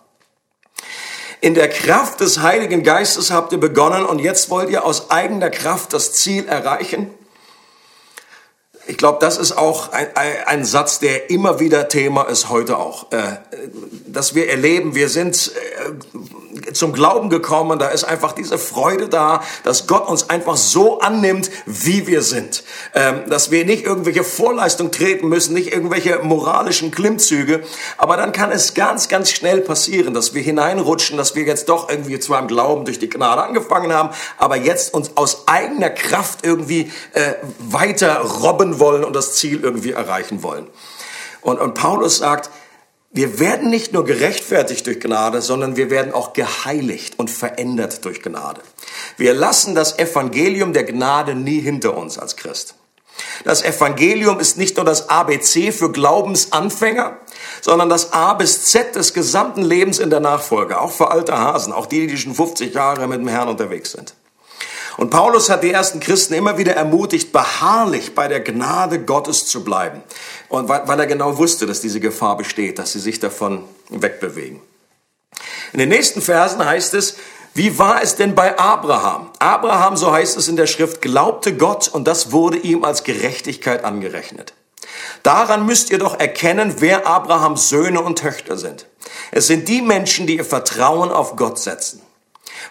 In 1.41 1.55
der 1.55 1.69
Kraft 1.69 2.21
des 2.21 2.43
Heiligen 2.43 2.83
Geistes 2.83 3.31
habt 3.31 3.53
ihr 3.53 3.61
begonnen 3.61 4.05
und 4.05 4.19
jetzt 4.19 4.50
wollt 4.50 4.71
ihr 4.71 4.85
aus 4.85 5.11
eigener 5.11 5.50
Kraft 5.50 5.93
das 5.93 6.12
Ziel 6.12 6.47
erreichen. 6.49 7.15
Ich 8.88 8.97
glaube, 8.97 9.18
das 9.21 9.37
ist 9.37 9.52
auch 9.52 9.92
ein, 9.92 10.07
ein, 10.47 10.64
Satz, 10.64 10.99
der 10.99 11.28
immer 11.28 11.61
wieder 11.61 11.88
Thema 11.88 12.23
ist, 12.23 12.49
heute 12.49 12.78
auch. 12.78 13.12
Äh, 13.12 13.37
dass 14.07 14.35
wir 14.35 14.49
erleben, 14.49 14.95
wir 14.95 15.11
sind 15.11 15.52
äh, 15.54 16.48
zum 16.73 16.93
Glauben 16.93 17.31
gekommen, 17.31 17.79
da 17.79 17.88
ist 17.88 18.05
einfach 18.05 18.33
diese 18.33 18.59
Freude 18.59 19.09
da, 19.09 19.43
dass 19.65 19.87
Gott 19.87 20.09
uns 20.09 20.31
einfach 20.31 20.57
so 20.57 21.00
annimmt, 21.00 21.50
wie 21.67 22.07
wir 22.07 22.23
sind. 22.23 22.62
Ähm, 22.95 23.29
dass 23.29 23.50
wir 23.50 23.65
nicht 23.65 23.85
irgendwelche 23.85 24.25
Vorleistung 24.25 24.91
treten 24.91 25.29
müssen, 25.29 25.55
nicht 25.55 25.73
irgendwelche 25.73 26.21
moralischen 26.23 26.91
Klimmzüge. 26.91 27.62
Aber 27.97 28.17
dann 28.17 28.33
kann 28.33 28.50
es 28.53 28.75
ganz, 28.75 29.09
ganz 29.09 29.31
schnell 29.31 29.61
passieren, 29.61 30.15
dass 30.15 30.35
wir 30.35 30.43
hineinrutschen, 30.43 31.17
dass 31.17 31.35
wir 31.35 31.45
jetzt 31.45 31.69
doch 31.69 31.88
irgendwie 31.88 32.19
zwar 32.19 32.41
im 32.41 32.49
Glauben 32.49 32.85
durch 32.85 32.99
die 32.99 33.09
Gnade 33.09 33.43
angefangen 33.43 33.93
haben, 33.93 34.11
aber 34.37 34.57
jetzt 34.57 34.95
uns 34.95 35.12
aus 35.17 35.47
eigener 35.47 35.91
Kraft 35.91 36.45
irgendwie 36.45 36.93
äh, 37.12 37.35
weiter 37.59 38.21
robben 38.21 38.79
wollen 38.79 39.05
und 39.05 39.15
das 39.15 39.35
Ziel 39.35 39.61
irgendwie 39.62 39.93
erreichen 39.93 40.43
wollen. 40.43 40.67
Und, 41.41 41.61
und 41.61 41.75
Paulus 41.75 42.19
sagt, 42.19 42.50
wir 43.11 43.41
werden 43.41 43.71
nicht 43.71 43.93
nur 43.93 44.05
gerechtfertigt 44.05 44.87
durch 44.87 45.00
Gnade, 45.00 45.41
sondern 45.41 45.77
wir 45.77 45.91
werden 45.91 46.12
auch 46.12 46.35
geheiligt 46.35 47.19
und 47.19 47.31
verändert 47.31 48.05
durch 48.05 48.23
Gnade. 48.23 48.61
Wir 49.17 49.33
lassen 49.33 49.75
das 49.75 49.99
Evangelium 49.99 50.73
der 50.73 50.85
Gnade 50.85 51.35
nie 51.35 51.61
hinter 51.61 51.97
uns 51.97 52.19
als 52.19 52.37
Christ. 52.37 52.75
Das 53.45 53.62
Evangelium 53.62 54.38
ist 54.38 54.59
nicht 54.59 54.77
nur 54.77 54.85
das 54.85 55.09
ABC 55.09 55.73
für 55.73 55.91
Glaubensanfänger, 55.91 57.17
sondern 57.61 57.88
das 57.88 58.12
A 58.12 58.35
bis 58.35 58.67
Z 58.67 58.95
des 58.95 59.15
gesamten 59.15 59.62
Lebens 59.62 59.99
in 59.99 60.11
der 60.11 60.21
Nachfolge, 60.21 60.81
auch 60.81 60.93
für 60.93 61.11
alte 61.11 61.37
Hasen, 61.37 61.73
auch 61.73 61.87
die, 61.87 62.07
die 62.07 62.17
schon 62.17 62.35
50 62.35 62.75
Jahre 62.75 63.09
mit 63.09 63.21
dem 63.21 63.29
Herrn 63.29 63.49
unterwegs 63.49 63.93
sind. 63.93 64.15
Und 64.99 65.11
Paulus 65.11 65.49
hat 65.49 65.62
die 65.62 65.71
ersten 65.71 66.00
Christen 66.00 66.35
immer 66.35 66.59
wieder 66.59 66.75
ermutigt, 66.75 67.31
beharrlich 67.31 68.17
bei 68.17 68.26
der 68.26 68.40
Gnade 68.40 68.99
Gottes 68.99 69.47
zu 69.47 69.62
bleiben. 69.62 70.02
Und 70.49 70.69
weil 70.69 70.99
er 70.99 71.07
genau 71.07 71.38
wusste, 71.38 71.67
dass 71.67 71.81
diese 71.81 72.00
Gefahr 72.00 72.37
besteht, 72.37 72.81
dass 72.81 72.93
sie 72.93 72.99
sich 72.99 73.21
davon 73.21 73.62
wegbewegen. 73.90 74.61
In 75.73 75.78
den 75.78 75.88
nächsten 75.88 76.21
Versen 76.21 76.64
heißt 76.64 76.95
es, 76.95 77.17
wie 77.55 77.78
war 77.78 78.02
es 78.02 78.17
denn 78.17 78.35
bei 78.35 78.59
Abraham? 78.59 79.31
Abraham, 79.38 79.97
so 79.97 80.11
heißt 80.11 80.37
es 80.37 80.49
in 80.49 80.57
der 80.57 80.67
Schrift, 80.67 81.00
glaubte 81.00 81.57
Gott 81.57 81.87
und 81.87 82.09
das 82.09 82.33
wurde 82.33 82.59
ihm 82.59 82.83
als 82.83 83.05
Gerechtigkeit 83.05 83.85
angerechnet. 83.85 84.52
Daran 85.23 85.64
müsst 85.64 85.90
ihr 85.90 85.99
doch 85.99 86.19
erkennen, 86.19 86.75
wer 86.78 87.07
Abrahams 87.07 87.69
Söhne 87.69 88.00
und 88.00 88.19
Töchter 88.19 88.59
sind. 88.59 88.87
Es 89.31 89.47
sind 89.47 89.69
die 89.69 89.81
Menschen, 89.81 90.26
die 90.26 90.38
ihr 90.38 90.45
Vertrauen 90.45 91.12
auf 91.12 91.37
Gott 91.37 91.61
setzen. 91.61 92.02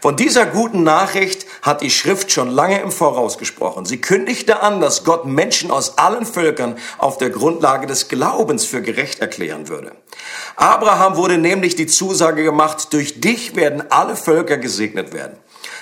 Von 0.01 0.16
dieser 0.16 0.46
guten 0.46 0.84
Nachricht 0.84 1.46
hat 1.62 1.82
die 1.82 1.89
Schrift 1.89 2.32
schon 2.32 2.50
lange 2.50 2.80
im 2.82 2.92
Voraus 2.92 3.38
gesprochen. 3.38 3.86
Sie 3.86 4.00
kündigte 4.00 4.62
an, 4.62 4.80
dass 4.80 5.04
Gott 5.04 5.25
Menschen 5.25 5.72
aus 5.72 5.98
allen 5.98 6.25
Völkern 6.25 6.77
auf 6.98 7.18
der 7.18 7.30
Grundlage 7.30 7.88
des 7.88 8.08
Glaubens 8.08 8.66
für 8.66 8.82
gerecht 8.82 9.20
erklären 9.20 9.68
würde. 9.68 9.92
Abraham 10.56 11.16
wurde 11.16 11.38
nämlich 11.38 11.75
die 11.75 11.88
Zusage 11.88 12.44
gemacht, 12.44 12.94
durch 12.94 13.20
dich 13.20 13.56
werden 13.56 13.84
alle 13.89 14.16
Völker 14.16 14.58
gesegnet 14.58 15.13
werden. 15.13 15.38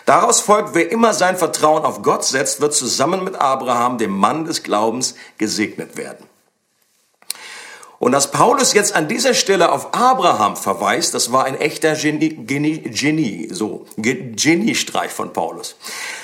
Daraus 0.06 0.40
folgt, 0.40 0.76
wer 0.76 0.92
immer 0.92 1.14
sein 1.14 1.36
Vertrauen 1.36 1.84
auf 1.84 2.02
Gott 2.02 2.24
setzt, 2.24 2.62
wird 2.62 2.74
zusammen 2.74 3.24
mit 3.24 3.36
Abraham, 3.36 3.98
dem 3.98 4.12
Mann 4.12 4.46
des 4.46 4.64
Glaubens, 4.64 5.16
gesegnet 5.38 5.98
werden. 5.98 6.26
Und 8.06 8.12
dass 8.12 8.30
Paulus 8.30 8.74
jetzt 8.74 8.96
an 8.96 9.08
dieser 9.08 9.34
Stelle 9.34 9.72
auf 9.72 9.96
Abraham 9.96 10.56
verweist, 10.56 11.16
das 11.16 11.32
war 11.32 11.46
ein 11.46 11.60
echter 11.60 11.96
Genie, 11.96 12.36
Genie, 12.46 12.78
Genie 12.78 13.50
so, 13.52 13.88
Geniestreich 13.98 15.10
von 15.10 15.34
Paulus. 15.34 15.76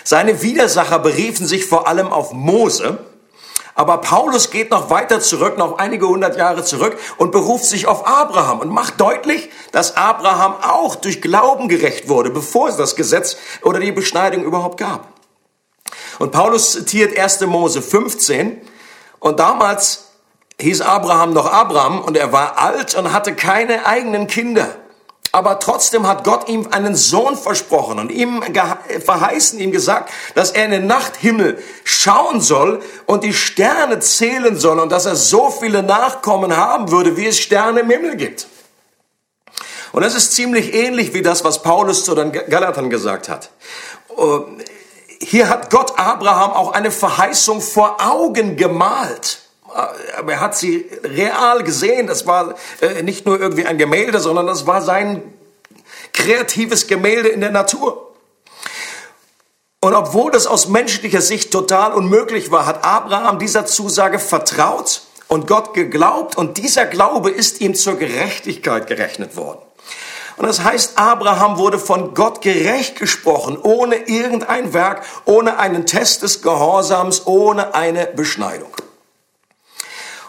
Seine 0.03 0.43
Widersacher 0.43 0.99
beriefen 0.99 1.47
sich 1.47 1.65
vor 1.65 1.87
allem 1.87 2.13
auf 2.13 2.33
Mose, 2.33 2.99
aber 3.73 3.97
Paulus 3.97 4.51
geht 4.51 4.69
noch 4.69 4.91
weiter 4.91 5.21
zurück, 5.21 5.57
noch 5.57 5.79
einige 5.79 6.07
hundert 6.07 6.37
Jahre 6.37 6.63
zurück 6.63 6.99
und 7.17 7.31
beruft 7.31 7.65
sich 7.65 7.87
auf 7.87 8.05
Abraham 8.05 8.59
und 8.59 8.69
macht 8.69 9.01
deutlich, 9.01 9.49
dass 9.71 9.97
Abraham 9.97 10.57
auch 10.61 10.93
durch 10.93 11.19
Glauben 11.19 11.67
gerecht 11.67 12.07
wurde, 12.07 12.29
bevor 12.29 12.69
es 12.69 12.77
das 12.77 12.95
Gesetz 12.95 13.37
oder 13.63 13.79
die 13.79 13.91
Beschneidung 13.91 14.43
überhaupt 14.43 14.77
gab. 14.79 15.07
Und 16.19 16.31
Paulus 16.31 16.73
zitiert 16.73 17.17
1. 17.17 17.41
Mose 17.47 17.81
15 17.81 18.61
und 19.19 19.39
damals 19.39 20.10
hieß 20.61 20.81
Abraham 20.81 21.33
noch 21.33 21.51
Abraham 21.51 22.01
und 22.01 22.17
er 22.17 22.31
war 22.31 22.57
alt 22.57 22.95
und 22.95 23.11
hatte 23.13 23.35
keine 23.35 23.85
eigenen 23.85 24.27
Kinder. 24.27 24.75
Aber 25.33 25.59
trotzdem 25.59 26.07
hat 26.07 26.25
Gott 26.25 26.49
ihm 26.49 26.67
einen 26.71 26.95
Sohn 26.95 27.37
versprochen 27.37 27.99
und 27.99 28.11
ihm 28.11 28.43
verheißen, 29.05 29.59
ihm 29.59 29.71
gesagt, 29.71 30.11
dass 30.35 30.51
er 30.51 30.65
in 30.65 30.71
den 30.71 30.87
Nachthimmel 30.87 31.61
schauen 31.85 32.41
soll 32.41 32.81
und 33.05 33.23
die 33.23 33.33
Sterne 33.33 33.99
zählen 33.99 34.57
soll 34.57 34.79
und 34.79 34.91
dass 34.91 35.05
er 35.05 35.15
so 35.15 35.49
viele 35.49 35.83
Nachkommen 35.83 36.57
haben 36.57 36.91
würde, 36.91 37.15
wie 37.15 37.27
es 37.27 37.39
Sterne 37.39 37.81
im 37.81 37.89
Himmel 37.89 38.17
gibt. 38.17 38.47
Und 39.93 40.03
das 40.03 40.15
ist 40.15 40.33
ziemlich 40.33 40.73
ähnlich 40.73 41.13
wie 41.13 41.21
das, 41.21 41.45
was 41.45 41.61
Paulus 41.61 42.03
zu 42.03 42.13
den 42.13 42.31
Galatern 42.31 42.89
gesagt 42.89 43.29
hat. 43.29 43.51
Äh, 44.17 44.39
hier 45.21 45.49
hat 45.49 45.69
Gott 45.69 45.97
Abraham 45.97 46.51
auch 46.51 46.73
eine 46.73 46.91
Verheißung 46.91 47.61
vor 47.61 47.97
Augen 48.01 48.57
gemalt 48.57 49.39
aber 50.17 50.33
er 50.33 50.39
hat 50.39 50.55
sie 50.55 50.89
real 51.03 51.63
gesehen. 51.63 52.07
Das 52.07 52.25
war 52.27 52.55
äh, 52.81 53.03
nicht 53.03 53.25
nur 53.25 53.39
irgendwie 53.39 53.65
ein 53.65 53.77
Gemälde, 53.77 54.19
sondern 54.19 54.47
das 54.47 54.67
war 54.67 54.81
sein 54.81 55.23
kreatives 56.13 56.87
Gemälde 56.87 57.29
in 57.29 57.41
der 57.41 57.51
Natur. 57.51 58.11
Und 59.83 59.95
obwohl 59.95 60.31
das 60.31 60.45
aus 60.45 60.67
menschlicher 60.67 61.21
Sicht 61.21 61.51
total 61.51 61.93
unmöglich 61.93 62.51
war, 62.51 62.67
hat 62.67 62.85
Abraham 62.85 63.39
dieser 63.39 63.65
Zusage 63.65 64.19
vertraut 64.19 65.01
und 65.27 65.47
Gott 65.47 65.73
geglaubt 65.73 66.37
und 66.37 66.57
dieser 66.57 66.85
Glaube 66.85 67.31
ist 67.31 67.61
ihm 67.61 67.73
zur 67.73 67.95
Gerechtigkeit 67.95 68.85
gerechnet 68.85 69.35
worden. 69.35 69.59
Und 70.37 70.45
das 70.47 70.63
heißt, 70.63 70.97
Abraham 70.97 71.57
wurde 71.57 71.79
von 71.79 72.13
Gott 72.13 72.41
gerecht 72.41 72.99
gesprochen, 72.99 73.57
ohne 73.61 73.95
irgendein 74.07 74.73
Werk, 74.73 75.03
ohne 75.25 75.57
einen 75.57 75.85
Test 75.85 76.21
des 76.21 76.41
Gehorsams, 76.41 77.25
ohne 77.25 77.73
eine 77.73 78.07
Beschneidung. 78.07 78.71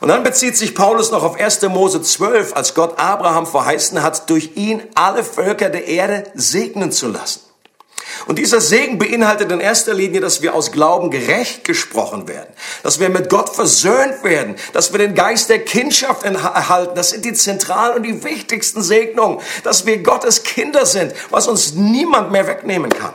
Und 0.03 0.09
dann 0.09 0.25
bezieht 0.25 0.57
sich 0.57 0.75
Paulus 0.75 1.13
noch 1.13 1.23
auf 1.23 1.39
1. 1.39 1.63
Mose 1.63 2.03
12, 2.03 2.57
als 2.57 2.75
Gott 2.75 2.99
Abraham 2.99 3.47
verheißen 3.47 4.03
hat, 4.03 4.29
durch 4.31 4.57
ihn 4.57 4.83
alle 4.97 5.23
Völker 5.23 5.71
der 5.71 5.87
Erde 5.87 6.25
segnen 6.35 6.91
zu 6.91 7.07
lassen. 7.07 7.43
Und 8.27 8.41
dieser 8.41 8.61
Segen 8.61 8.99
beinhaltet 8.99 9.53
in 9.53 9.61
erster 9.61 9.95
Linie, 9.95 10.21
dass 10.21 10.43
wir 10.43 10.57
aus 10.57 10.73
Glauben 10.73 11.13
gerecht 11.13 11.63
gesprochen 11.63 12.27
werden, 12.27 12.53
dass 12.83 12.99
wir 12.99 13.11
mit 13.11 13.31
Gott 13.31 13.55
versöhnt 13.55 14.25
werden, 14.25 14.57
dass 14.73 14.91
wir 14.91 14.99
den 14.99 15.15
Geist 15.15 15.51
der 15.51 15.65
Kindschaft 15.65 16.25
erhalten. 16.25 16.97
Das 16.97 17.11
sind 17.11 17.25
die 17.25 17.35
zentralen 17.35 17.99
und 17.99 18.03
die 18.03 18.25
wichtigsten 18.25 18.83
Segnungen, 18.83 19.39
dass 19.63 19.87
wir 19.87 20.03
Gottes 20.03 20.43
Kinder 20.43 20.85
sind, 20.85 21.15
was 21.31 21.47
uns 21.47 21.75
niemand 21.75 22.33
mehr 22.33 22.49
wegnehmen 22.49 22.91
kann. 22.91 23.13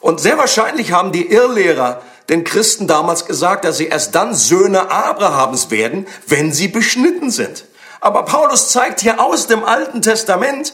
Und 0.00 0.20
sehr 0.20 0.36
wahrscheinlich 0.36 0.92
haben 0.92 1.12
die 1.12 1.32
Irrlehrer 1.32 2.02
den 2.30 2.44
Christen 2.44 2.86
damals 2.86 3.26
gesagt, 3.26 3.64
dass 3.64 3.76
sie 3.76 3.88
erst 3.88 4.14
dann 4.14 4.34
Söhne 4.34 4.90
Abrahams 4.90 5.70
werden, 5.70 6.06
wenn 6.26 6.52
sie 6.52 6.68
beschnitten 6.68 7.30
sind. 7.30 7.66
Aber 8.00 8.24
Paulus 8.24 8.70
zeigt 8.70 9.00
hier 9.00 9.20
aus 9.20 9.46
dem 9.46 9.64
Alten 9.64 10.00
Testament, 10.00 10.72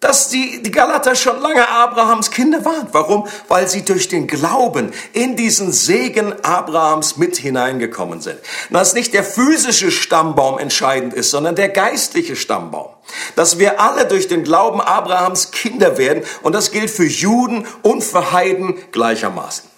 dass 0.00 0.28
die, 0.28 0.62
Galater 0.70 1.14
schon 1.14 1.40
lange 1.40 1.66
Abrahams 1.68 2.30
Kinder 2.30 2.64
waren. 2.66 2.88
Warum? 2.92 3.26
Weil 3.48 3.66
sie 3.66 3.82
durch 3.82 4.08
den 4.08 4.26
Glauben 4.26 4.92
in 5.14 5.36
diesen 5.36 5.72
Segen 5.72 6.34
Abrahams 6.44 7.16
mit 7.16 7.36
hineingekommen 7.36 8.20
sind. 8.20 8.38
Dass 8.70 8.92
nicht 8.92 9.14
der 9.14 9.24
physische 9.24 9.90
Stammbaum 9.90 10.58
entscheidend 10.58 11.14
ist, 11.14 11.30
sondern 11.30 11.54
der 11.54 11.70
geistliche 11.70 12.36
Stammbaum. 12.36 12.90
Dass 13.36 13.58
wir 13.58 13.80
alle 13.80 14.06
durch 14.06 14.28
den 14.28 14.44
Glauben 14.44 14.82
Abrahams 14.82 15.50
Kinder 15.50 15.96
werden 15.96 16.24
und 16.42 16.54
das 16.54 16.72
gilt 16.72 16.90
für 16.90 17.06
Juden 17.06 17.66
und 17.82 18.04
für 18.04 18.32
Heiden 18.32 18.76
gleichermaßen. 18.92 19.75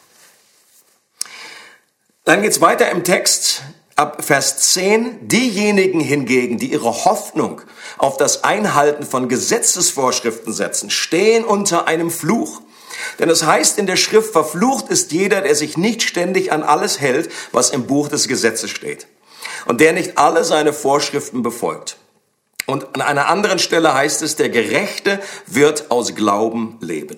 Dann 2.28 2.42
geht's 2.42 2.60
weiter 2.60 2.90
im 2.90 3.04
Text 3.04 3.62
ab 3.96 4.22
Vers 4.22 4.58
10. 4.72 5.28
Diejenigen 5.28 5.98
hingegen, 5.98 6.58
die 6.58 6.70
ihre 6.70 7.06
Hoffnung 7.06 7.62
auf 7.96 8.18
das 8.18 8.44
Einhalten 8.44 9.04
von 9.06 9.30
Gesetzesvorschriften 9.30 10.52
setzen, 10.52 10.90
stehen 10.90 11.42
unter 11.46 11.88
einem 11.88 12.10
Fluch. 12.10 12.60
Denn 13.18 13.30
es 13.30 13.46
heißt 13.46 13.78
in 13.78 13.86
der 13.86 13.96
Schrift, 13.96 14.32
verflucht 14.32 14.90
ist 14.90 15.12
jeder, 15.12 15.40
der 15.40 15.54
sich 15.54 15.78
nicht 15.78 16.02
ständig 16.02 16.52
an 16.52 16.62
alles 16.62 17.00
hält, 17.00 17.30
was 17.52 17.70
im 17.70 17.86
Buch 17.86 18.08
des 18.08 18.28
Gesetzes 18.28 18.68
steht. 18.72 19.06
Und 19.64 19.80
der 19.80 19.94
nicht 19.94 20.18
alle 20.18 20.44
seine 20.44 20.74
Vorschriften 20.74 21.42
befolgt. 21.42 21.96
Und 22.66 22.94
an 22.94 23.00
einer 23.00 23.28
anderen 23.28 23.58
Stelle 23.58 23.94
heißt 23.94 24.20
es, 24.20 24.36
der 24.36 24.50
Gerechte 24.50 25.18
wird 25.46 25.90
aus 25.90 26.14
Glauben 26.14 26.76
leben. 26.82 27.16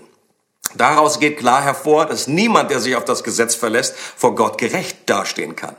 Daraus 0.76 1.18
geht 1.18 1.38
klar 1.38 1.62
hervor, 1.62 2.06
dass 2.06 2.28
niemand, 2.28 2.70
der 2.70 2.80
sich 2.80 2.94
auf 2.94 3.04
das 3.04 3.24
Gesetz 3.24 3.54
verlässt, 3.54 3.94
vor 3.96 4.34
Gott 4.34 4.58
gerecht 4.58 4.98
dastehen 5.06 5.56
kann. 5.56 5.74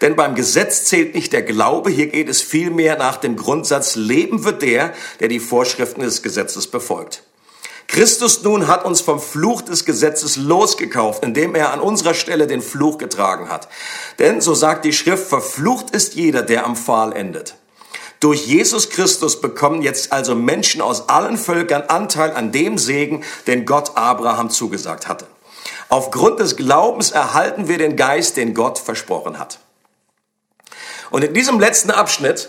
Denn 0.00 0.16
beim 0.16 0.34
Gesetz 0.34 0.84
zählt 0.84 1.14
nicht 1.14 1.32
der 1.32 1.42
Glaube, 1.42 1.90
hier 1.90 2.08
geht 2.08 2.28
es 2.28 2.42
vielmehr 2.42 2.96
nach 2.98 3.16
dem 3.16 3.36
Grundsatz, 3.36 3.96
Leben 3.96 4.44
wird 4.44 4.62
der, 4.62 4.92
der 5.20 5.28
die 5.28 5.40
Vorschriften 5.40 6.02
des 6.02 6.22
Gesetzes 6.22 6.66
befolgt. 6.66 7.22
Christus 7.86 8.42
nun 8.42 8.66
hat 8.66 8.84
uns 8.84 9.00
vom 9.00 9.20
Fluch 9.20 9.62
des 9.62 9.84
Gesetzes 9.84 10.36
losgekauft, 10.36 11.22
indem 11.22 11.54
er 11.54 11.72
an 11.72 11.80
unserer 11.80 12.14
Stelle 12.14 12.46
den 12.46 12.62
Fluch 12.62 12.98
getragen 12.98 13.50
hat. 13.50 13.68
Denn, 14.18 14.40
so 14.40 14.54
sagt 14.54 14.84
die 14.84 14.92
Schrift, 14.92 15.26
verflucht 15.28 15.90
ist 15.90 16.14
jeder, 16.14 16.42
der 16.42 16.66
am 16.66 16.76
Pfahl 16.76 17.12
endet. 17.12 17.56
Durch 18.24 18.46
Jesus 18.46 18.88
Christus 18.88 19.38
bekommen 19.38 19.82
jetzt 19.82 20.10
also 20.10 20.34
Menschen 20.34 20.80
aus 20.80 21.10
allen 21.10 21.36
Völkern 21.36 21.82
Anteil 21.88 22.32
an 22.32 22.52
dem 22.52 22.78
Segen, 22.78 23.22
den 23.46 23.66
Gott 23.66 23.98
Abraham 23.98 24.48
zugesagt 24.48 25.08
hatte. 25.08 25.26
Aufgrund 25.90 26.40
des 26.40 26.56
Glaubens 26.56 27.10
erhalten 27.10 27.68
wir 27.68 27.76
den 27.76 27.96
Geist, 27.96 28.38
den 28.38 28.54
Gott 28.54 28.78
versprochen 28.78 29.38
hat. 29.38 29.58
Und 31.10 31.22
in 31.22 31.34
diesem 31.34 31.60
letzten 31.60 31.90
Abschnitt 31.90 32.48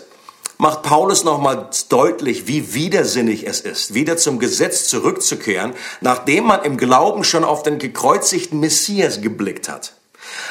macht 0.56 0.80
Paulus 0.80 1.24
nochmals 1.24 1.88
deutlich, 1.88 2.46
wie 2.46 2.72
widersinnig 2.72 3.46
es 3.46 3.60
ist, 3.60 3.92
wieder 3.92 4.16
zum 4.16 4.38
Gesetz 4.38 4.88
zurückzukehren, 4.88 5.74
nachdem 6.00 6.44
man 6.44 6.64
im 6.64 6.78
Glauben 6.78 7.22
schon 7.22 7.44
auf 7.44 7.62
den 7.62 7.78
gekreuzigten 7.78 8.60
Messias 8.60 9.20
geblickt 9.20 9.68
hat. 9.68 9.92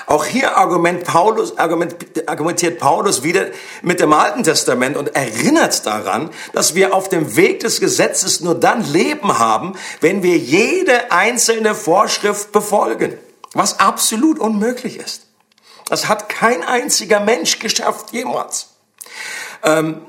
Auch 0.05 0.25
hier 0.25 0.57
argument 0.57 1.03
Paulus, 1.03 1.57
argument, 1.57 1.95
argumentiert 2.27 2.79
Paulus 2.79 3.23
wieder 3.23 3.47
mit 3.81 3.99
dem 3.99 4.13
Alten 4.13 4.43
Testament 4.43 4.97
und 4.97 5.15
erinnert 5.15 5.85
daran, 5.85 6.29
dass 6.53 6.75
wir 6.75 6.93
auf 6.93 7.09
dem 7.09 7.35
Weg 7.35 7.61
des 7.61 7.79
Gesetzes 7.79 8.41
nur 8.41 8.55
dann 8.55 8.83
Leben 8.91 9.39
haben, 9.39 9.73
wenn 10.01 10.23
wir 10.23 10.37
jede 10.37 11.11
einzelne 11.11 11.75
Vorschrift 11.75 12.51
befolgen, 12.51 13.17
was 13.53 13.79
absolut 13.79 14.39
unmöglich 14.39 14.97
ist. 14.97 15.27
Das 15.87 16.07
hat 16.07 16.29
kein 16.29 16.63
einziger 16.63 17.19
Mensch 17.19 17.59
geschafft 17.59 18.11
jemals. 18.11 18.69
Ähm, 19.63 20.01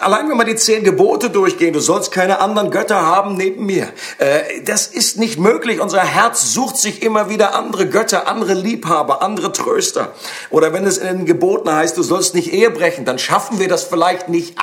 allein 0.00 0.28
wenn 0.28 0.36
man 0.36 0.46
die 0.46 0.56
zehn 0.56 0.84
Gebote 0.84 1.30
durchgehen, 1.30 1.72
du 1.72 1.80
sollst 1.80 2.12
keine 2.12 2.40
anderen 2.40 2.70
Götter 2.70 3.02
haben 3.02 3.36
neben 3.36 3.66
mir. 3.66 3.88
Äh, 4.18 4.62
das 4.64 4.86
ist 4.86 5.18
nicht 5.18 5.38
möglich. 5.38 5.80
Unser 5.80 6.02
Herz 6.02 6.52
sucht 6.52 6.76
sich 6.76 7.02
immer 7.02 7.28
wieder 7.28 7.54
andere 7.54 7.88
Götter, 7.88 8.28
andere 8.28 8.54
Liebhaber, 8.54 9.22
andere 9.22 9.52
Tröster. 9.52 10.12
Oder 10.50 10.72
wenn 10.72 10.86
es 10.86 10.98
in 10.98 11.06
den 11.06 11.26
Geboten 11.26 11.72
heißt, 11.72 11.96
du 11.96 12.02
sollst 12.02 12.34
nicht 12.34 12.52
Ehe 12.52 12.70
brechen, 12.70 13.04
dann 13.04 13.18
schaffen 13.18 13.58
wir 13.58 13.68
das 13.68 13.84
vielleicht 13.84 14.28
nicht 14.28 14.56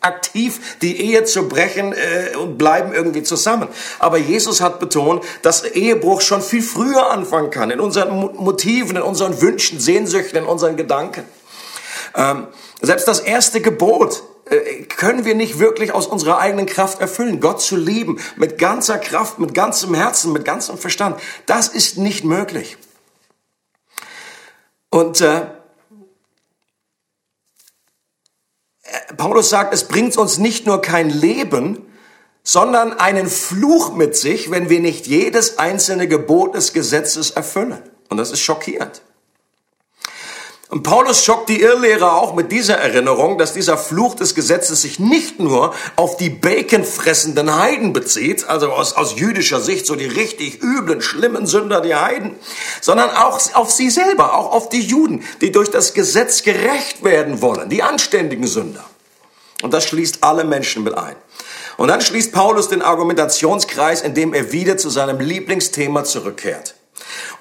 aktiv 0.00 0.76
die 0.82 1.00
Ehe 1.00 1.24
zu 1.24 1.48
brechen 1.48 1.92
äh, 1.92 2.36
und 2.36 2.58
bleiben 2.58 2.92
irgendwie 2.92 3.22
zusammen. 3.22 3.68
Aber 3.98 4.18
Jesus 4.18 4.60
hat 4.60 4.80
betont, 4.80 5.24
dass 5.42 5.64
Ehebruch 5.64 6.20
schon 6.20 6.42
viel 6.42 6.62
früher 6.62 7.10
anfangen 7.10 7.50
kann, 7.50 7.70
in 7.70 7.80
unseren 7.80 8.16
Motiven, 8.36 8.96
in 8.96 9.02
unseren 9.02 9.40
Wünschen, 9.40 9.80
Sehnsüchten, 9.80 10.38
in 10.38 10.44
unseren 10.44 10.76
Gedanken. 10.76 11.24
Ähm, 12.16 12.48
selbst 12.80 13.06
das 13.06 13.20
erste 13.20 13.60
Gebot 13.60 14.22
können 14.96 15.24
wir 15.24 15.34
nicht 15.34 15.58
wirklich 15.58 15.92
aus 15.92 16.06
unserer 16.06 16.38
eigenen 16.38 16.66
Kraft 16.66 17.00
erfüllen. 17.00 17.40
Gott 17.40 17.60
zu 17.60 17.76
lieben 17.76 18.20
mit 18.36 18.58
ganzer 18.58 18.98
Kraft, 18.98 19.38
mit 19.38 19.54
ganzem 19.54 19.94
Herzen, 19.94 20.32
mit 20.32 20.44
ganzem 20.44 20.78
Verstand, 20.78 21.20
das 21.46 21.68
ist 21.68 21.96
nicht 21.96 22.24
möglich. 22.24 22.76
Und 24.90 25.20
äh, 25.20 25.46
Paulus 29.16 29.48
sagt, 29.48 29.72
es 29.72 29.88
bringt 29.88 30.16
uns 30.16 30.38
nicht 30.38 30.66
nur 30.66 30.82
kein 30.82 31.08
Leben, 31.08 31.86
sondern 32.42 32.92
einen 32.92 33.28
Fluch 33.28 33.94
mit 33.94 34.16
sich, 34.16 34.50
wenn 34.50 34.68
wir 34.68 34.80
nicht 34.80 35.06
jedes 35.06 35.58
einzelne 35.58 36.08
Gebot 36.08 36.54
des 36.54 36.72
Gesetzes 36.72 37.30
erfüllen. 37.30 37.80
Und 38.08 38.16
das 38.16 38.32
ist 38.32 38.40
schockierend. 38.40 39.02
Und 40.72 40.84
Paulus 40.84 41.22
schockt 41.22 41.50
die 41.50 41.60
Irrlehrer 41.60 42.14
auch 42.14 42.34
mit 42.34 42.50
dieser 42.50 42.78
Erinnerung, 42.78 43.36
dass 43.36 43.52
dieser 43.52 43.76
Fluch 43.76 44.14
des 44.14 44.34
Gesetzes 44.34 44.80
sich 44.80 44.98
nicht 44.98 45.38
nur 45.38 45.74
auf 45.96 46.16
die 46.16 46.30
baconfressenden 46.30 47.54
Heiden 47.54 47.92
bezieht, 47.92 48.48
also 48.48 48.72
aus, 48.72 48.94
aus 48.94 49.16
jüdischer 49.16 49.60
Sicht 49.60 49.84
so 49.84 49.96
die 49.96 50.06
richtig 50.06 50.62
üblen, 50.62 51.02
schlimmen 51.02 51.46
Sünder, 51.46 51.82
die 51.82 51.94
Heiden, 51.94 52.36
sondern 52.80 53.10
auch 53.10 53.38
auf 53.52 53.70
sie 53.70 53.90
selber, 53.90 54.34
auch 54.34 54.52
auf 54.52 54.70
die 54.70 54.80
Juden, 54.80 55.22
die 55.42 55.52
durch 55.52 55.70
das 55.70 55.92
Gesetz 55.92 56.42
gerecht 56.42 57.04
werden 57.04 57.42
wollen, 57.42 57.68
die 57.68 57.82
anständigen 57.82 58.46
Sünder. 58.46 58.86
Und 59.60 59.74
das 59.74 59.84
schließt 59.84 60.24
alle 60.24 60.44
Menschen 60.44 60.84
mit 60.84 60.96
ein. 60.96 61.16
Und 61.76 61.88
dann 61.88 62.00
schließt 62.00 62.32
Paulus 62.32 62.70
den 62.70 62.80
Argumentationskreis, 62.80 64.00
indem 64.00 64.32
er 64.32 64.52
wieder 64.52 64.78
zu 64.78 64.88
seinem 64.88 65.20
Lieblingsthema 65.20 66.04
zurückkehrt 66.04 66.76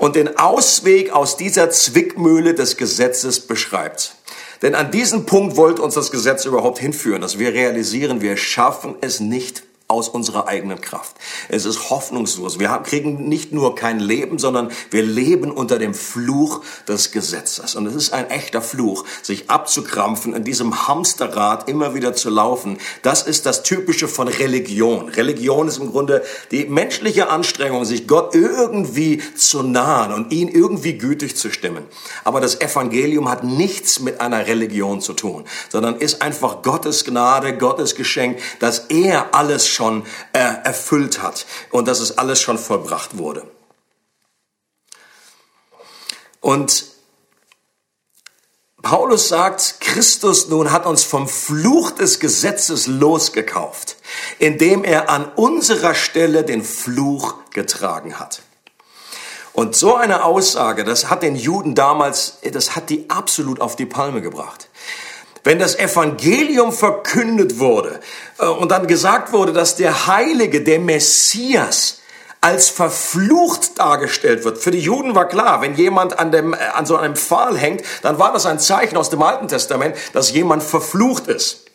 und 0.01 0.15
den 0.15 0.35
Ausweg 0.35 1.11
aus 1.11 1.37
dieser 1.37 1.69
Zwickmühle 1.69 2.55
des 2.55 2.75
Gesetzes 2.75 3.41
beschreibt. 3.41 4.15
Denn 4.63 4.73
an 4.73 4.89
diesen 4.89 5.27
Punkt 5.27 5.57
wollte 5.57 5.83
uns 5.83 5.93
das 5.93 6.09
Gesetz 6.09 6.45
überhaupt 6.45 6.79
hinführen, 6.79 7.21
dass 7.21 7.37
wir 7.37 7.53
realisieren, 7.53 8.19
wir 8.19 8.35
schaffen 8.35 8.95
es 9.01 9.19
nicht 9.19 9.61
aus 9.91 10.07
unserer 10.07 10.47
eigenen 10.47 10.79
Kraft. 10.79 11.17
Es 11.49 11.65
ist 11.65 11.89
hoffnungslos. 11.89 12.59
Wir 12.59 12.69
kriegen 12.83 13.27
nicht 13.27 13.51
nur 13.51 13.75
kein 13.75 13.99
Leben, 13.99 14.39
sondern 14.39 14.71
wir 14.89 15.03
leben 15.03 15.51
unter 15.51 15.77
dem 15.77 15.93
Fluch 15.93 16.61
des 16.87 17.11
Gesetzes. 17.11 17.75
Und 17.75 17.85
es 17.85 17.95
ist 17.95 18.13
ein 18.13 18.29
echter 18.29 18.61
Fluch, 18.61 19.03
sich 19.21 19.49
abzukrampfen, 19.49 20.33
in 20.33 20.45
diesem 20.45 20.87
Hamsterrad 20.87 21.67
immer 21.67 21.93
wieder 21.93 22.13
zu 22.13 22.29
laufen. 22.29 22.77
Das 23.01 23.23
ist 23.23 23.45
das 23.45 23.63
Typische 23.63 24.07
von 24.07 24.29
Religion. 24.29 25.09
Religion 25.09 25.67
ist 25.67 25.77
im 25.77 25.91
Grunde 25.91 26.23
die 26.51 26.65
menschliche 26.65 27.29
Anstrengung, 27.29 27.83
sich 27.83 28.07
Gott 28.07 28.33
irgendwie 28.33 29.21
zu 29.35 29.61
nahen 29.61 30.13
und 30.13 30.31
ihn 30.31 30.47
irgendwie 30.47 30.97
gütig 30.97 31.35
zu 31.35 31.51
stimmen. 31.51 31.83
Aber 32.23 32.39
das 32.39 32.61
Evangelium 32.61 33.29
hat 33.29 33.43
nichts 33.43 33.99
mit 33.99 34.21
einer 34.21 34.47
Religion 34.47 35.01
zu 35.01 35.13
tun, 35.13 35.43
sondern 35.69 35.97
ist 35.97 36.21
einfach 36.21 36.61
Gottes 36.61 37.03
Gnade, 37.03 37.57
Gottes 37.57 37.95
Geschenk, 37.95 38.39
dass 38.59 38.85
er 38.87 39.35
alles 39.35 39.67
schon 39.81 40.05
äh, 40.33 40.39
erfüllt 40.39 41.23
hat 41.23 41.47
und 41.71 41.87
dass 41.87 41.99
es 42.01 42.19
alles 42.19 42.39
schon 42.39 42.59
vollbracht 42.59 43.17
wurde. 43.17 43.47
Und 46.39 46.85
Paulus 48.83 49.27
sagt, 49.27 49.79
Christus 49.79 50.49
nun 50.49 50.71
hat 50.71 50.85
uns 50.85 51.03
vom 51.03 51.27
Fluch 51.27 51.89
des 51.89 52.19
Gesetzes 52.19 52.85
losgekauft, 52.85 53.95
indem 54.37 54.83
er 54.83 55.09
an 55.09 55.31
unserer 55.35 55.95
Stelle 55.95 56.43
den 56.43 56.63
Fluch 56.63 57.35
getragen 57.51 58.19
hat. 58.19 58.43
Und 59.53 59.75
so 59.75 59.95
eine 59.95 60.23
Aussage, 60.23 60.83
das 60.83 61.09
hat 61.09 61.23
den 61.23 61.35
Juden 61.35 61.73
damals, 61.73 62.37
das 62.51 62.75
hat 62.75 62.91
die 62.91 63.09
absolut 63.09 63.59
auf 63.59 63.75
die 63.75 63.87
Palme 63.87 64.21
gebracht 64.21 64.69
wenn 65.43 65.59
das 65.59 65.77
Evangelium 65.77 66.71
verkündet 66.71 67.59
wurde 67.59 67.99
äh, 68.39 68.45
und 68.45 68.69
dann 68.71 68.87
gesagt 68.87 69.33
wurde, 69.33 69.53
dass 69.53 69.75
der 69.75 70.07
Heilige, 70.07 70.61
der 70.61 70.79
Messias, 70.79 71.97
als 72.43 72.69
verflucht 72.69 73.77
dargestellt 73.77 74.43
wird. 74.43 74.57
Für 74.57 74.71
die 74.71 74.79
Juden 74.79 75.13
war 75.13 75.27
klar, 75.27 75.61
wenn 75.61 75.75
jemand 75.75 76.17
an, 76.17 76.31
dem, 76.31 76.53
äh, 76.53 76.57
an 76.73 76.87
so 76.87 76.97
einem 76.97 77.15
Pfahl 77.15 77.55
hängt, 77.55 77.83
dann 78.01 78.17
war 78.17 78.33
das 78.33 78.47
ein 78.47 78.59
Zeichen 78.59 78.97
aus 78.97 79.11
dem 79.11 79.21
Alten 79.21 79.47
Testament, 79.47 79.95
dass 80.13 80.31
jemand 80.31 80.63
verflucht 80.63 81.27
ist. 81.27 81.65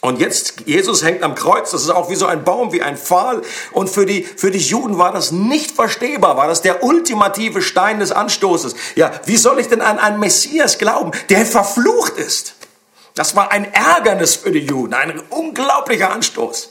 Und 0.00 0.20
jetzt, 0.20 0.60
Jesus 0.66 1.02
hängt 1.02 1.24
am 1.24 1.34
Kreuz, 1.34 1.72
das 1.72 1.82
ist 1.82 1.90
auch 1.90 2.08
wie 2.08 2.14
so 2.14 2.26
ein 2.26 2.44
Baum, 2.44 2.72
wie 2.72 2.82
ein 2.82 2.96
Pfahl. 2.96 3.42
Und 3.72 3.90
für 3.90 4.06
die, 4.06 4.22
für 4.22 4.52
die 4.52 4.60
Juden 4.60 4.96
war 4.96 5.12
das 5.12 5.32
nicht 5.32 5.72
verstehbar, 5.72 6.36
war 6.36 6.46
das 6.46 6.62
der 6.62 6.84
ultimative 6.84 7.62
Stein 7.62 7.98
des 7.98 8.12
Anstoßes. 8.12 8.76
Ja, 8.94 9.10
wie 9.24 9.36
soll 9.36 9.58
ich 9.58 9.66
denn 9.66 9.80
an 9.80 9.98
einen 9.98 10.20
Messias 10.20 10.78
glauben, 10.78 11.10
der 11.30 11.44
verflucht 11.44 12.16
ist? 12.16 12.54
Das 13.18 13.34
war 13.34 13.50
ein 13.50 13.66
Ärgernis 13.74 14.36
für 14.36 14.52
die 14.52 14.60
Juden, 14.60 14.94
ein 14.94 15.20
unglaublicher 15.30 16.12
Anstoß. 16.12 16.70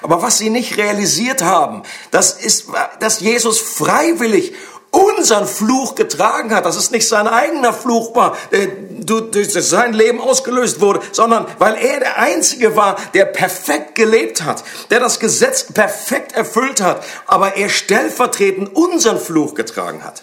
Aber 0.00 0.22
was 0.22 0.38
sie 0.38 0.48
nicht 0.48 0.76
realisiert 0.76 1.42
haben, 1.42 1.82
das 2.12 2.34
ist, 2.34 2.66
dass 3.00 3.18
Jesus 3.18 3.58
freiwillig 3.58 4.54
unseren 4.92 5.48
Fluch 5.48 5.96
getragen 5.96 6.54
hat, 6.54 6.66
dass 6.66 6.76
es 6.76 6.92
nicht 6.92 7.08
sein 7.08 7.26
eigener 7.26 7.72
Fluch 7.72 8.14
war, 8.14 8.36
der 8.52 8.68
durch 8.68 9.52
sein 9.52 9.92
Leben 9.92 10.20
ausgelöst 10.20 10.80
wurde, 10.80 11.00
sondern 11.10 11.46
weil 11.58 11.74
er 11.74 11.98
der 11.98 12.18
Einzige 12.18 12.76
war, 12.76 12.94
der 13.12 13.24
perfekt 13.24 13.96
gelebt 13.96 14.44
hat, 14.44 14.62
der 14.90 15.00
das 15.00 15.18
Gesetz 15.18 15.64
perfekt 15.64 16.30
erfüllt 16.30 16.80
hat, 16.80 17.04
aber 17.26 17.56
er 17.56 17.70
stellvertretend 17.70 18.72
unseren 18.76 19.18
Fluch 19.18 19.54
getragen 19.54 20.04
hat 20.04 20.22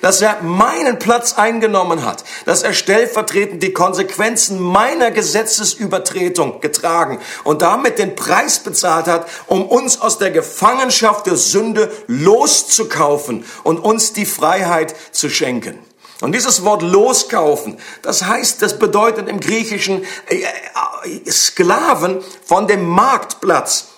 dass 0.00 0.20
er 0.20 0.42
meinen 0.42 0.98
Platz 0.98 1.34
eingenommen 1.34 2.04
hat, 2.04 2.24
dass 2.44 2.62
er 2.62 2.72
stellvertretend 2.72 3.62
die 3.62 3.72
Konsequenzen 3.72 4.60
meiner 4.60 5.10
Gesetzesübertretung 5.10 6.60
getragen 6.60 7.20
und 7.44 7.62
damit 7.62 7.98
den 7.98 8.16
Preis 8.16 8.60
bezahlt 8.60 9.06
hat, 9.06 9.26
um 9.46 9.66
uns 9.66 10.00
aus 10.00 10.18
der 10.18 10.30
Gefangenschaft 10.30 11.26
der 11.26 11.36
Sünde 11.36 11.90
loszukaufen 12.06 13.44
und 13.64 13.78
uns 13.78 14.12
die 14.12 14.26
Freiheit 14.26 14.94
zu 15.12 15.28
schenken. 15.28 15.78
Und 16.20 16.32
dieses 16.32 16.64
Wort 16.64 16.82
loskaufen, 16.82 17.78
das 18.02 18.24
heißt, 18.24 18.60
das 18.60 18.78
bedeutet 18.78 19.28
im 19.28 19.38
Griechischen 19.38 20.04
äh, 20.28 20.42
äh, 20.42 21.30
Sklaven 21.30 22.22
von 22.44 22.66
dem 22.66 22.84
Marktplatz 22.88 23.88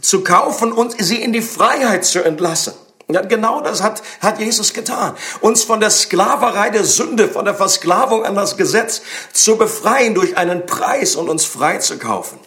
zu 0.00 0.22
kaufen 0.22 0.72
und 0.72 0.94
sie 1.02 1.20
in 1.20 1.32
die 1.32 1.42
Freiheit 1.42 2.04
zu 2.04 2.22
entlassen. 2.22 2.74
Ja, 3.12 3.22
genau 3.22 3.60
das 3.60 3.82
hat, 3.82 4.02
hat 4.20 4.38
Jesus 4.38 4.72
getan. 4.72 5.14
Uns 5.40 5.64
von 5.64 5.80
der 5.80 5.90
Sklaverei 5.90 6.70
der 6.70 6.84
Sünde, 6.84 7.28
von 7.28 7.44
der 7.44 7.54
Versklavung 7.54 8.24
an 8.24 8.34
das 8.34 8.56
Gesetz 8.56 9.02
zu 9.32 9.56
befreien 9.56 10.14
durch 10.14 10.36
einen 10.36 10.66
Preis 10.66 11.16
und 11.16 11.28
uns 11.28 11.44
frei 11.44 11.78
zu 11.78 11.98
kaufen. 11.98 12.38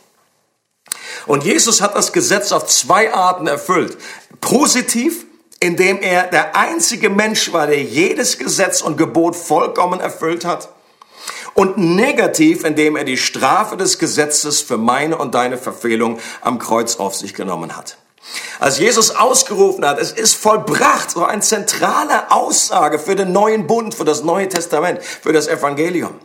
Und 1.25 1.43
Jesus 1.43 1.81
hat 1.81 1.95
das 1.95 2.13
Gesetz 2.13 2.51
auf 2.51 2.67
zwei 2.67 3.13
Arten 3.13 3.47
erfüllt. 3.47 3.97
Positiv, 4.41 5.25
indem 5.59 6.01
er 6.01 6.23
der 6.27 6.55
einzige 6.55 7.09
Mensch 7.09 7.51
war, 7.53 7.67
der 7.67 7.81
jedes 7.81 8.37
Gesetz 8.37 8.81
und 8.81 8.97
Gebot 8.97 9.35
vollkommen 9.35 9.99
erfüllt 9.99 10.45
hat. 10.45 10.69
Und 11.53 11.77
negativ, 11.77 12.65
indem 12.65 12.95
er 12.97 13.05
die 13.05 13.17
Strafe 13.17 13.77
des 13.77 13.97
Gesetzes 13.97 14.61
für 14.61 14.77
meine 14.77 15.17
und 15.17 15.33
deine 15.35 15.57
Verfehlung 15.57 16.19
am 16.41 16.59
Kreuz 16.59 16.97
auf 16.97 17.15
sich 17.15 17.33
genommen 17.33 17.77
hat. 17.77 17.97
Als 18.59 18.79
Jesus 18.79 19.15
ausgerufen 19.15 19.85
hat, 19.85 19.99
es 19.99 20.11
ist 20.11 20.35
vollbracht, 20.35 21.11
so 21.11 21.25
eine 21.25 21.41
zentrale 21.41 22.31
Aussage 22.31 22.99
für 22.99 23.15
den 23.15 23.31
neuen 23.31 23.67
Bund, 23.67 23.95
für 23.95 24.05
das 24.05 24.23
Neue 24.23 24.49
Testament, 24.49 25.03
für 25.03 25.33
das 25.33 25.47
Evangelium. 25.47 26.15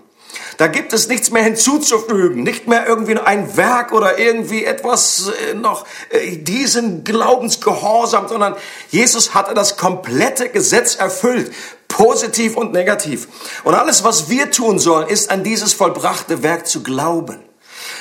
Da 0.59 0.67
gibt 0.67 0.93
es 0.93 1.09
nichts 1.09 1.31
mehr 1.31 1.43
hinzuzufügen, 1.43 2.43
nicht 2.43 2.69
mehr 2.69 2.87
irgendwie 2.87 3.19
ein 3.19 3.57
Werk 3.57 3.93
oder 3.93 4.19
irgendwie 4.19 4.65
etwas 4.65 5.33
äh, 5.51 5.55
noch 5.55 5.87
äh, 6.11 6.37
diesen 6.37 7.03
Glaubensgehorsam, 7.03 8.29
sondern 8.29 8.55
Jesus 8.91 9.35
hatte 9.35 9.55
das 9.55 9.77
komplette 9.77 10.49
Gesetz 10.49 10.97
erfüllt. 10.97 11.53
positiv 11.89 12.57
und 12.57 12.73
negativ. 12.73 13.29
Und 13.65 13.75
alles, 13.75 14.05
was 14.05 14.31
wir 14.31 14.51
tun 14.51 14.79
sollen, 14.79 15.09
ist 15.09 15.29
an 15.29 15.43
dieses 15.43 15.75
vollbrachte 15.75 16.43
Werk 16.43 16.67
zu 16.67 16.83
glauben. 16.83 17.41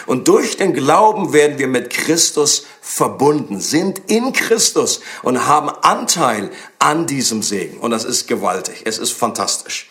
Und 0.06 0.28
durch 0.28 0.58
den 0.58 0.74
Glauben 0.74 1.34
werden 1.34 1.58
wir 1.58 1.68
mit 1.68 1.90
Christus 1.90 2.66
verbunden, 2.90 3.62
sind 3.62 4.02
in 4.10 4.34
Christus 4.34 5.02
und 5.22 5.46
haben 5.46 5.70
Anteil 5.70 6.50
an 6.80 7.06
diesem 7.06 7.44
Segen. 7.44 7.78
Und 7.78 7.92
das 7.92 8.04
ist 8.04 8.28
gewaltig. 8.28 8.82
Es 8.86 8.98
ist 8.98 9.12
fantastisch. 9.12 9.90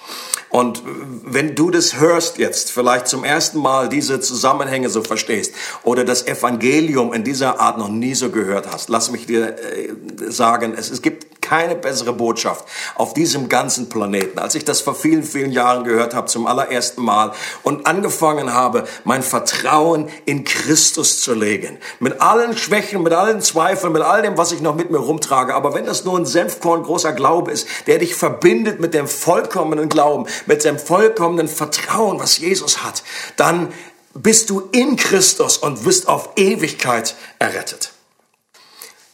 Und 0.50 0.82
wenn 1.24 1.54
du 1.54 1.70
das 1.70 1.98
hörst 1.98 2.38
jetzt, 2.38 2.70
vielleicht 2.70 3.06
zum 3.06 3.24
ersten 3.24 3.58
Mal 3.58 3.88
diese 3.88 4.20
Zusammenhänge 4.20 4.88
so 4.88 5.02
verstehst 5.02 5.52
oder 5.82 6.04
das 6.04 6.26
Evangelium 6.26 7.12
in 7.12 7.24
dieser 7.24 7.60
Art 7.60 7.78
noch 7.78 7.88
nie 7.88 8.14
so 8.14 8.30
gehört 8.30 8.66
hast, 8.72 8.88
lass 8.88 9.10
mich 9.10 9.26
dir 9.26 9.56
äh, 9.56 9.94
sagen, 10.30 10.74
es, 10.76 10.90
es 10.90 11.02
gibt 11.02 11.28
keine 11.48 11.76
bessere 11.76 12.12
Botschaft 12.12 12.66
auf 12.94 13.14
diesem 13.14 13.48
ganzen 13.48 13.88
Planeten. 13.88 14.38
Als 14.38 14.54
ich 14.54 14.66
das 14.66 14.82
vor 14.82 14.94
vielen, 14.94 15.22
vielen 15.22 15.50
Jahren 15.50 15.84
gehört 15.84 16.12
habe, 16.14 16.26
zum 16.26 16.46
allerersten 16.46 17.02
Mal 17.02 17.32
und 17.62 17.86
angefangen 17.86 18.52
habe, 18.52 18.84
mein 19.04 19.22
Vertrauen 19.22 20.10
in 20.26 20.44
Christus 20.44 21.20
zu 21.20 21.32
legen. 21.32 21.78
Mit 22.00 22.20
allen 22.20 22.54
Schwächen, 22.54 23.02
mit 23.02 23.14
allen 23.14 23.40
Zweifeln, 23.40 23.94
mit 23.94 24.02
all 24.02 24.20
dem, 24.20 24.36
was 24.36 24.52
ich 24.52 24.60
noch 24.60 24.74
mit 24.74 24.90
mir 24.90 24.98
rumtrage. 24.98 25.54
Aber 25.54 25.72
wenn 25.72 25.86
das 25.86 26.04
nur 26.04 26.18
ein 26.18 26.26
Senfkorn 26.26 26.82
großer 26.82 27.14
Glaube 27.14 27.50
ist, 27.50 27.66
der 27.86 27.98
dich 27.98 28.14
verbindet 28.14 28.78
mit 28.78 28.92
dem 28.92 29.08
vollkommenen 29.08 29.88
Glauben, 29.88 30.26
mit 30.46 30.64
dem 30.64 30.78
vollkommenen 30.78 31.48
Vertrauen, 31.48 32.18
was 32.18 32.38
Jesus 32.38 32.82
hat, 32.82 33.02
dann 33.36 33.72
bist 34.14 34.50
du 34.50 34.68
in 34.72 34.96
Christus 34.96 35.58
und 35.58 35.84
wirst 35.84 36.08
auf 36.08 36.30
Ewigkeit 36.36 37.14
errettet. 37.38 37.92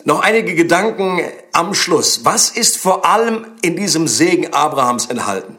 Noch 0.05 0.21
einige 0.21 0.55
Gedanken 0.55 1.21
am 1.53 1.73
Schluss. 1.73 2.25
Was 2.25 2.51
ist 2.51 2.77
vor 2.77 3.07
allem 3.07 3.47
in 3.63 3.77
diesem 3.77 4.07
Segen 4.07 4.53
Abrahams 4.53 5.07
enthalten? 5.07 5.57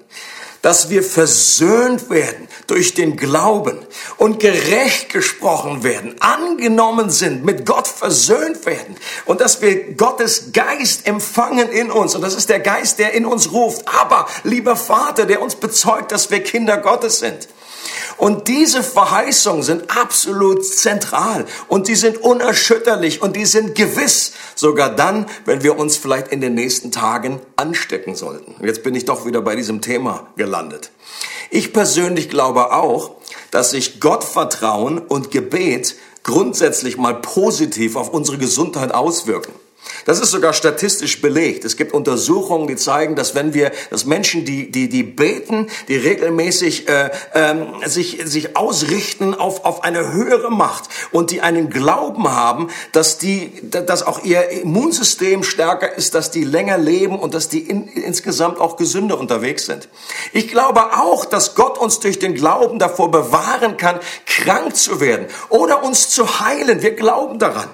Dass 0.61 0.89
wir 0.89 1.01
versöhnt 1.01 2.09
werden 2.09 2.47
durch 2.67 2.93
den 2.93 3.17
Glauben 3.17 3.77
und 4.17 4.39
gerecht 4.39 5.09
gesprochen 5.09 5.83
werden, 5.83 6.15
angenommen 6.19 7.09
sind, 7.09 7.45
mit 7.45 7.65
Gott 7.65 7.87
versöhnt 7.87 8.65
werden 8.65 8.95
und 9.25 9.41
dass 9.41 9.61
wir 9.61 9.93
Gottes 9.93 10.51
Geist 10.53 11.07
empfangen 11.07 11.69
in 11.69 11.91
uns. 11.91 12.15
Und 12.15 12.21
das 12.21 12.35
ist 12.35 12.49
der 12.49 12.59
Geist, 12.59 12.99
der 12.99 13.13
in 13.13 13.25
uns 13.25 13.51
ruft. 13.51 13.87
Aber, 13.87 14.27
lieber 14.43 14.75
Vater, 14.75 15.25
der 15.25 15.41
uns 15.41 15.55
bezeugt, 15.55 16.11
dass 16.11 16.31
wir 16.31 16.43
Kinder 16.43 16.77
Gottes 16.77 17.19
sind. 17.19 17.47
Und 18.17 18.47
diese 18.47 18.83
Verheißungen 18.83 19.63
sind 19.63 19.95
absolut 19.95 20.65
zentral 20.65 21.45
und 21.67 21.87
die 21.87 21.95
sind 21.95 22.17
unerschütterlich 22.17 23.21
und 23.21 23.35
die 23.35 23.45
sind 23.45 23.75
gewiss, 23.75 24.33
sogar 24.55 24.89
dann, 24.95 25.27
wenn 25.45 25.63
wir 25.63 25.77
uns 25.77 25.97
vielleicht 25.97 26.29
in 26.29 26.41
den 26.41 26.53
nächsten 26.53 26.91
Tagen 26.91 27.41
anstecken 27.55 28.15
sollten. 28.15 28.55
Jetzt 28.65 28.83
bin 28.83 28.95
ich 28.95 29.05
doch 29.05 29.25
wieder 29.25 29.41
bei 29.41 29.55
diesem 29.55 29.81
Thema 29.81 30.27
gelandet. 30.35 30.91
Ich 31.49 31.73
persönlich 31.73 32.29
glaube 32.29 32.71
auch, 32.73 33.11
dass 33.51 33.71
sich 33.71 33.99
Gottvertrauen 33.99 34.97
und 34.99 35.31
Gebet 35.31 35.95
grundsätzlich 36.23 36.97
mal 36.97 37.15
positiv 37.15 37.95
auf 37.95 38.09
unsere 38.09 38.37
Gesundheit 38.37 38.93
auswirken. 38.93 39.53
Das 40.05 40.19
ist 40.19 40.31
sogar 40.31 40.53
statistisch 40.53 41.21
belegt. 41.21 41.65
Es 41.65 41.77
gibt 41.77 41.93
Untersuchungen, 41.93 42.67
die 42.67 42.75
zeigen, 42.75 43.15
dass 43.15 43.35
wenn 43.35 43.53
wir, 43.53 43.71
dass 43.89 44.05
Menschen, 44.05 44.45
die 44.45 44.71
die 44.71 44.89
die 44.89 45.03
beten, 45.03 45.67
die 45.87 45.95
regelmäßig 45.95 46.87
äh, 46.87 47.09
ähm, 47.33 47.67
sich 47.85 48.21
sich 48.25 48.55
ausrichten 48.55 49.33
auf 49.33 49.65
auf 49.65 49.83
eine 49.83 50.13
höhere 50.13 50.51
Macht 50.51 50.85
und 51.11 51.31
die 51.31 51.41
einen 51.41 51.69
Glauben 51.69 52.29
haben, 52.29 52.69
dass 52.91 53.17
die, 53.17 53.51
dass 53.63 54.03
auch 54.03 54.23
ihr 54.23 54.49
Immunsystem 54.49 55.43
stärker 55.43 55.93
ist, 55.95 56.15
dass 56.15 56.31
die 56.31 56.43
länger 56.43 56.77
leben 56.77 57.19
und 57.19 57.33
dass 57.33 57.49
die 57.49 57.59
in, 57.59 57.87
insgesamt 57.87 58.59
auch 58.59 58.77
gesünder 58.77 59.19
unterwegs 59.19 59.65
sind. 59.65 59.89
Ich 60.33 60.47
glaube 60.49 60.97
auch, 60.97 61.25
dass 61.25 61.55
Gott 61.55 61.77
uns 61.77 61.99
durch 61.99 62.19
den 62.19 62.35
Glauben 62.35 62.79
davor 62.79 63.11
bewahren 63.11 63.77
kann, 63.77 63.99
krank 64.25 64.75
zu 64.75 64.99
werden 64.99 65.27
oder 65.49 65.83
uns 65.83 66.09
zu 66.09 66.39
heilen. 66.39 66.81
Wir 66.81 66.95
glauben 66.95 67.39
daran. 67.39 67.69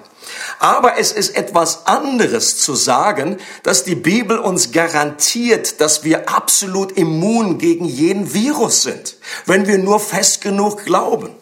Aber 0.58 0.98
es 0.98 1.12
ist 1.12 1.36
etwas 1.36 1.86
anderes 1.86 2.58
zu 2.58 2.74
sagen, 2.74 3.38
dass 3.62 3.84
die 3.84 3.94
Bibel 3.94 4.38
uns 4.38 4.72
garantiert, 4.72 5.80
dass 5.80 6.04
wir 6.04 6.28
absolut 6.28 6.92
immun 6.92 7.58
gegen 7.58 7.84
jeden 7.84 8.34
Virus 8.34 8.82
sind, 8.82 9.16
wenn 9.46 9.66
wir 9.66 9.78
nur 9.78 10.00
fest 10.00 10.40
genug 10.40 10.84
glauben. 10.84 11.34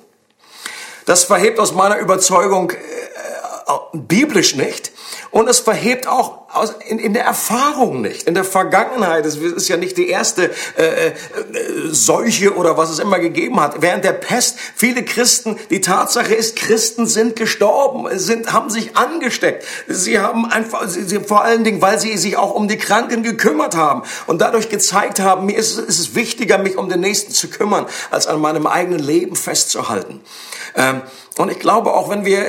Das 1.07 1.25
verhebt 1.25 1.59
aus 1.59 1.75
meiner 1.75 1.99
Überzeugung 1.99 2.73
biblisch 3.93 4.55
nicht. 4.55 4.93
Und 5.31 5.49
es 5.49 5.61
verhebt 5.61 6.07
auch 6.07 6.41
aus, 6.53 6.75
in, 6.89 6.99
in 6.99 7.15
der 7.15 7.25
Erfahrung 7.25 8.01
nicht. 8.01 8.25
In 8.25 8.35
der 8.35 8.45
Vergangenheit, 8.45 9.25
es 9.25 9.37
ist 9.37 9.69
ja 9.69 9.77
nicht 9.77 9.97
die 9.97 10.09
erste 10.09 10.51
äh, 10.77 11.09
äh, 11.09 11.13
Seuche 11.91 12.57
oder 12.57 12.77
was 12.77 12.91
es 12.91 12.99
immer 12.99 13.21
gegeben 13.21 13.61
hat. 13.61 13.81
Während 13.81 14.05
der 14.05 14.13
Pest, 14.13 14.59
viele 14.75 15.05
Christen, 15.05 15.57
die 15.71 15.81
Tatsache 15.81 16.35
ist, 16.35 16.57
Christen 16.57 17.07
sind 17.07 17.37
gestorben, 17.37 18.07
sind, 18.19 18.53
haben 18.53 18.71
sich 18.71 18.97
angesteckt. 18.97 19.65
Sie 19.87 20.19
haben 20.19 20.47
einfach, 20.47 20.89
sie, 20.89 21.05
sie, 21.05 21.21
vor 21.21 21.45
allen 21.45 21.63
Dingen, 21.63 21.81
weil 21.81 22.01
sie 22.01 22.17
sich 22.17 22.37
auch 22.37 22.55
um 22.55 22.67
die 22.67 22.79
Kranken 22.79 23.23
gekümmert 23.23 23.77
haben 23.77 24.03
und 24.27 24.41
dadurch 24.41 24.69
gezeigt 24.69 25.21
haben, 25.21 25.47
mir 25.47 25.57
ist, 25.57 25.79
ist 25.79 26.01
es 26.01 26.15
wichtiger, 26.17 26.59
mich 26.59 26.77
um 26.77 26.89
den 26.89 27.01
Nächsten 27.01 27.33
zu 27.33 27.49
kümmern, 27.49 27.87
als 28.11 28.27
an 28.27 28.41
meinem 28.41 28.67
eigenen 28.67 29.01
Leben 29.01 29.37
festzuhalten. 29.37 30.21
Ähm, 30.75 31.03
und 31.39 31.51
ich 31.51 31.61
glaube 31.61 31.95
auch, 31.95 32.11
wenn 32.11 32.25
wir 32.25 32.45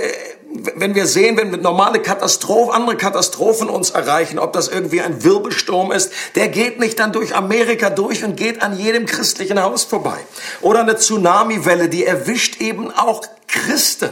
wenn 0.76 0.96
wir 0.96 1.08
sehen, 1.08 1.38
wenn 1.38 1.52
mit 1.52 1.62
normale 1.62 2.02
Katastrophen, 2.02 2.74
andere 2.74 2.98
Katastrophen 2.98 3.70
uns 3.70 3.92
erreichen, 3.92 4.40
ob 4.40 4.54
das 4.54 4.68
irgendwie 4.68 5.02
ein 5.02 5.24
Wirbelsturm 5.24 5.92
ist, 5.92 6.12
der 6.36 6.50
geht 6.50 6.80
nicht 6.80 7.00
dann 7.00 7.12
durch 7.12 7.36
Amerika 7.36 7.90
durch 7.90 8.24
und 8.24 8.36
geht 8.36 8.62
an 8.62 8.78
jedem 8.78 9.06
christlichen 9.06 9.62
Haus 9.62 9.84
vorbei. 9.84 10.18
Oder 10.62 10.82
eine 10.82 10.98
Tsunamiwelle, 10.98 11.90
die 11.90 12.06
erwischt 12.06 12.62
eben 12.62 12.92
auch 12.92 13.22
Christen. 13.48 14.10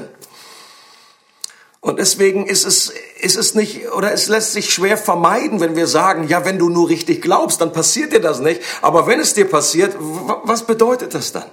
Und 1.81 1.97
deswegen 1.97 2.45
ist 2.45 2.65
es, 2.65 2.91
ist 3.21 3.37
es 3.37 3.55
nicht, 3.55 3.89
oder 3.91 4.11
es 4.11 4.27
lässt 4.27 4.51
sich 4.51 4.73
schwer 4.73 4.97
vermeiden, 4.97 5.61
wenn 5.61 5.77
wir 5.77 5.87
sagen, 5.87 6.27
ja, 6.27 6.43
wenn 6.43 6.59
du 6.59 6.69
nur 6.69 6.89
richtig 6.89 7.21
glaubst, 7.21 7.61
dann 7.61 7.71
passiert 7.71 8.11
dir 8.11 8.19
das 8.19 8.39
nicht. 8.39 8.61
Aber 8.81 9.07
wenn 9.07 9.19
es 9.19 9.33
dir 9.33 9.45
passiert, 9.45 9.95
was 9.97 10.63
bedeutet 10.63 11.13
das 11.13 11.31
dann? 11.31 11.45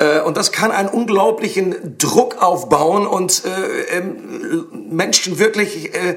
Äh, 0.00 0.20
und 0.20 0.36
das 0.36 0.50
kann 0.50 0.72
einen 0.72 0.88
unglaublichen 0.88 1.98
Druck 1.98 2.42
aufbauen 2.42 3.06
und 3.06 3.44
äh, 3.44 3.98
ähm, 3.98 4.66
Menschen 4.90 5.38
wirklich, 5.38 5.94
äh, 5.94 6.16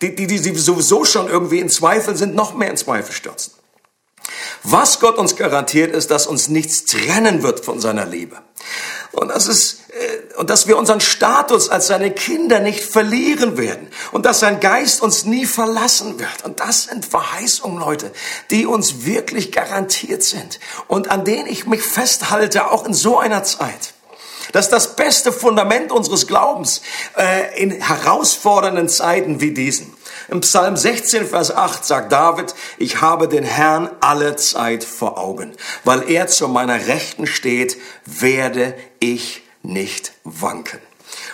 die, 0.00 0.14
die, 0.14 0.26
die 0.26 0.38
sowieso 0.38 1.04
schon 1.04 1.28
irgendwie 1.28 1.58
in 1.58 1.68
Zweifel 1.68 2.16
sind, 2.16 2.34
noch 2.34 2.54
mehr 2.54 2.70
in 2.70 2.76
Zweifel 2.76 3.12
stürzen. 3.12 3.52
Was 4.62 5.00
Gott 5.00 5.18
uns 5.18 5.36
garantiert, 5.36 5.92
ist, 5.94 6.10
dass 6.10 6.26
uns 6.26 6.48
nichts 6.48 6.84
trennen 6.84 7.42
wird 7.42 7.64
von 7.64 7.80
seiner 7.80 8.06
Liebe. 8.06 8.36
Und 9.12 9.28
das 9.28 9.48
ist, 9.48 9.80
äh, 9.90 10.36
und 10.36 10.50
dass 10.50 10.66
wir 10.66 10.78
unseren 10.78 11.00
Status 11.00 11.68
als 11.68 11.88
seine 11.88 12.12
Kinder 12.12 12.60
nicht 12.60 12.84
verlieren 12.84 13.56
werden. 13.56 13.88
Und 14.12 14.24
dass 14.24 14.40
sein 14.40 14.60
Geist 14.60 15.02
uns 15.02 15.24
nie 15.24 15.46
verlassen 15.46 16.18
wird. 16.18 16.44
Und 16.44 16.60
das 16.60 16.84
sind 16.84 17.04
Verheißungen, 17.04 17.78
Leute, 17.78 18.12
die 18.50 18.66
uns 18.66 19.04
wirklich 19.04 19.50
garantiert 19.50 20.22
sind. 20.22 20.60
Und 20.86 21.10
an 21.10 21.24
denen 21.24 21.46
ich 21.46 21.66
mich 21.66 21.82
festhalte, 21.82 22.70
auch 22.70 22.86
in 22.86 22.94
so 22.94 23.18
einer 23.18 23.42
Zeit. 23.42 23.94
Das 24.52 24.66
ist 24.66 24.72
das 24.72 24.96
beste 24.96 25.32
Fundament 25.32 25.92
unseres 25.92 26.26
Glaubens 26.26 26.82
äh, 27.16 27.60
in 27.60 27.70
herausfordernden 27.70 28.88
Zeiten 28.88 29.40
wie 29.40 29.52
diesen. 29.52 29.94
Im 30.30 30.42
Psalm 30.42 30.76
16, 30.76 31.26
Vers 31.26 31.50
8 31.50 31.84
sagt 31.84 32.12
David, 32.12 32.54
ich 32.78 33.00
habe 33.00 33.26
den 33.26 33.42
Herrn 33.42 33.90
alle 34.00 34.36
Zeit 34.36 34.84
vor 34.84 35.18
Augen. 35.18 35.52
Weil 35.82 36.08
er 36.08 36.28
zu 36.28 36.46
meiner 36.46 36.86
Rechten 36.86 37.26
steht, 37.26 37.76
werde 38.06 38.76
ich 39.00 39.42
nicht 39.64 40.12
wanken. 40.22 40.78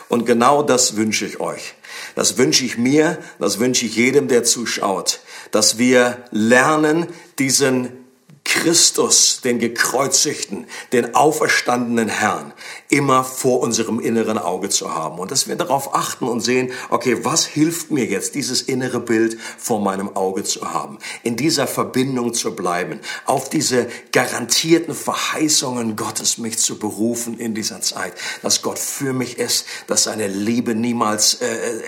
Und 0.08 0.24
genau 0.24 0.62
das 0.62 0.96
wünsche 0.96 1.26
ich 1.26 1.40
euch. 1.40 1.74
Das 2.14 2.38
wünsche 2.38 2.64
ich 2.64 2.78
mir, 2.78 3.18
das 3.38 3.58
wünsche 3.58 3.84
ich 3.84 3.96
jedem, 3.96 4.28
der 4.28 4.44
zuschaut, 4.44 5.20
dass 5.50 5.76
wir 5.76 6.24
lernen, 6.30 7.06
diesen 7.38 8.05
Christus, 8.46 9.40
den 9.42 9.58
gekreuzigten, 9.58 10.66
den 10.92 11.16
auferstandenen 11.16 12.08
Herrn, 12.08 12.52
immer 12.88 13.24
vor 13.24 13.58
unserem 13.60 13.98
inneren 13.98 14.38
Auge 14.38 14.68
zu 14.68 14.94
haben. 14.94 15.18
Und 15.18 15.32
dass 15.32 15.48
wir 15.48 15.56
darauf 15.56 15.94
achten 15.94 16.28
und 16.28 16.40
sehen, 16.40 16.70
okay, 16.88 17.24
was 17.24 17.44
hilft 17.44 17.90
mir 17.90 18.04
jetzt, 18.04 18.36
dieses 18.36 18.62
innere 18.62 19.00
Bild 19.00 19.36
vor 19.58 19.80
meinem 19.80 20.14
Auge 20.14 20.44
zu 20.44 20.72
haben, 20.72 20.98
in 21.24 21.34
dieser 21.34 21.66
Verbindung 21.66 22.34
zu 22.34 22.54
bleiben, 22.54 23.00
auf 23.24 23.50
diese 23.50 23.88
garantierten 24.12 24.94
Verheißungen 24.94 25.96
Gottes 25.96 26.38
mich 26.38 26.58
zu 26.58 26.78
berufen 26.78 27.38
in 27.38 27.52
dieser 27.52 27.80
Zeit, 27.80 28.12
dass 28.42 28.62
Gott 28.62 28.78
für 28.78 29.12
mich 29.12 29.38
ist, 29.38 29.66
dass 29.88 30.04
seine 30.04 30.28
Liebe 30.28 30.76
niemals 30.76 31.34
äh, 31.34 31.46
äh, 31.46 31.80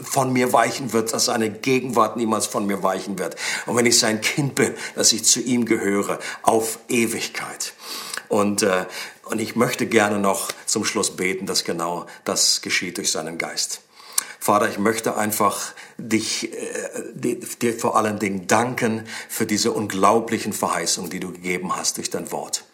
von 0.00 0.32
mir 0.32 0.52
weichen 0.52 0.92
wird, 0.92 1.12
dass 1.12 1.24
seine 1.24 1.50
Gegenwart 1.50 2.16
niemals 2.16 2.46
von 2.46 2.66
mir 2.66 2.84
weichen 2.84 3.18
wird. 3.18 3.34
Und 3.66 3.76
wenn 3.76 3.86
ich 3.86 3.98
sein 3.98 4.20
Kind 4.20 4.54
bin, 4.54 4.74
dass 4.94 5.12
ich 5.12 5.24
zu 5.24 5.40
ihm 5.40 5.66
gehöre 5.78 6.18
auf 6.42 6.78
Ewigkeit. 6.88 7.74
Und, 8.28 8.62
äh, 8.62 8.86
und 9.24 9.40
ich 9.40 9.56
möchte 9.56 9.86
gerne 9.86 10.18
noch 10.18 10.48
zum 10.66 10.84
Schluss 10.84 11.16
beten, 11.16 11.46
dass 11.46 11.64
genau 11.64 12.06
das 12.24 12.62
geschieht 12.62 12.98
durch 12.98 13.10
seinen 13.10 13.38
Geist. 13.38 13.82
Vater, 14.38 14.68
ich 14.68 14.78
möchte 14.78 15.16
einfach 15.16 15.72
dich, 15.98 16.52
äh, 16.52 17.36
dir 17.60 17.78
vor 17.78 17.96
allen 17.96 18.18
Dingen 18.18 18.46
danken 18.46 19.04
für 19.28 19.46
diese 19.46 19.72
unglaublichen 19.72 20.52
Verheißungen, 20.52 21.10
die 21.10 21.20
du 21.20 21.32
gegeben 21.32 21.76
hast 21.76 21.96
durch 21.96 22.10
dein 22.10 22.32
Wort. 22.32 22.64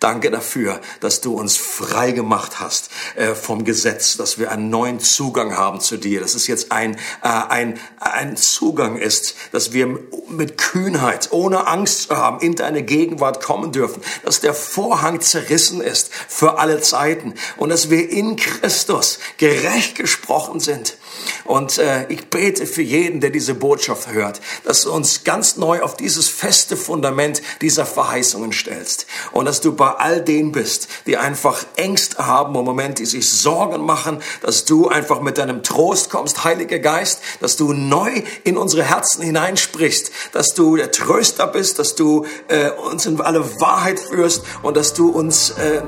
Danke 0.00 0.30
dafür, 0.30 0.80
dass 1.00 1.20
du 1.20 1.34
uns 1.34 1.56
frei 1.56 2.12
gemacht 2.12 2.60
hast 2.60 2.90
äh, 3.16 3.34
vom 3.34 3.64
Gesetz, 3.64 4.16
dass 4.16 4.38
wir 4.38 4.52
einen 4.52 4.70
neuen 4.70 5.00
Zugang 5.00 5.56
haben 5.56 5.80
zu 5.80 5.96
dir. 5.96 6.20
Dass 6.20 6.34
es 6.34 6.46
jetzt 6.46 6.70
ein, 6.70 6.94
äh, 7.22 7.28
ein, 7.28 7.80
ein 7.98 8.36
Zugang 8.36 8.96
ist, 8.96 9.34
dass 9.50 9.72
wir 9.72 9.98
mit 10.28 10.56
Kühnheit, 10.56 11.32
ohne 11.32 11.66
Angst 11.66 12.02
zu 12.02 12.16
haben, 12.16 12.40
in 12.40 12.54
deine 12.54 12.84
Gegenwart 12.84 13.42
kommen 13.42 13.72
dürfen. 13.72 14.02
Dass 14.24 14.40
der 14.40 14.54
Vorhang 14.54 15.20
zerrissen 15.20 15.80
ist 15.80 16.10
für 16.28 16.58
alle 16.58 16.80
Zeiten 16.80 17.34
und 17.56 17.70
dass 17.70 17.90
wir 17.90 18.08
in 18.08 18.36
Christus 18.36 19.18
gerecht 19.36 19.96
gesprochen 19.96 20.60
sind. 20.60 20.96
Und 21.44 21.78
äh, 21.78 22.06
ich 22.08 22.28
bete 22.28 22.66
für 22.66 22.82
jeden, 22.82 23.20
der 23.20 23.30
diese 23.30 23.54
Botschaft 23.54 24.12
hört, 24.12 24.40
dass 24.64 24.82
du 24.82 24.92
uns 24.92 25.24
ganz 25.24 25.56
neu 25.56 25.82
auf 25.82 25.96
dieses 25.96 26.28
feste 26.28 26.76
Fundament 26.76 27.42
dieser 27.60 27.86
Verheißungen 27.86 28.52
stellst. 28.52 29.06
Und 29.32 29.46
dass 29.46 29.60
du 29.60 29.74
bei 29.74 29.90
all 29.90 30.22
denen 30.22 30.52
bist, 30.52 30.88
die 31.06 31.16
einfach 31.16 31.64
Ängste 31.76 32.26
haben 32.26 32.54
im 32.54 32.64
Moment, 32.64 32.98
die 32.98 33.06
sich 33.06 33.30
Sorgen 33.30 33.84
machen, 33.84 34.22
dass 34.42 34.64
du 34.64 34.88
einfach 34.88 35.20
mit 35.20 35.38
deinem 35.38 35.62
Trost 35.62 36.10
kommst, 36.10 36.44
Heiliger 36.44 36.78
Geist, 36.78 37.20
dass 37.40 37.56
du 37.56 37.72
neu 37.72 38.22
in 38.44 38.56
unsere 38.56 38.82
Herzen 38.82 39.22
hineinsprichst, 39.22 40.10
dass 40.32 40.54
du 40.54 40.76
der 40.76 40.90
Tröster 40.90 41.46
bist, 41.46 41.78
dass 41.78 41.94
du 41.94 42.26
äh, 42.48 42.70
uns 42.70 43.06
in 43.06 43.20
alle 43.20 43.60
Wahrheit 43.60 43.98
führst 43.98 44.42
und 44.62 44.76
dass 44.76 44.94
du 44.94 45.10
uns 45.10 45.50
äh, 45.50 45.82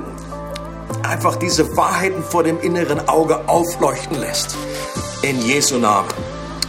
einfach 1.03 1.37
diese 1.37 1.77
Wahrheiten 1.77 2.23
vor 2.23 2.43
dem 2.43 2.61
inneren 2.61 3.09
Auge 3.09 3.49
aufleuchten 3.49 4.19
lässt. 4.19 4.57
In 5.23 5.41
Jesu 5.43 5.79
Namen. 5.79 6.09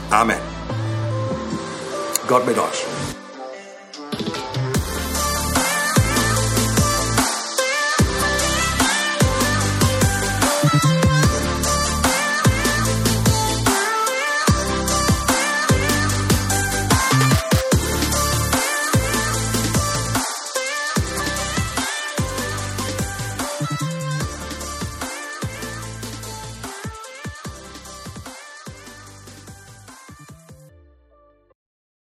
Amen. 0.09 0.39
Gott 2.27 2.45
mit 2.45 2.57
euch. 2.57 2.85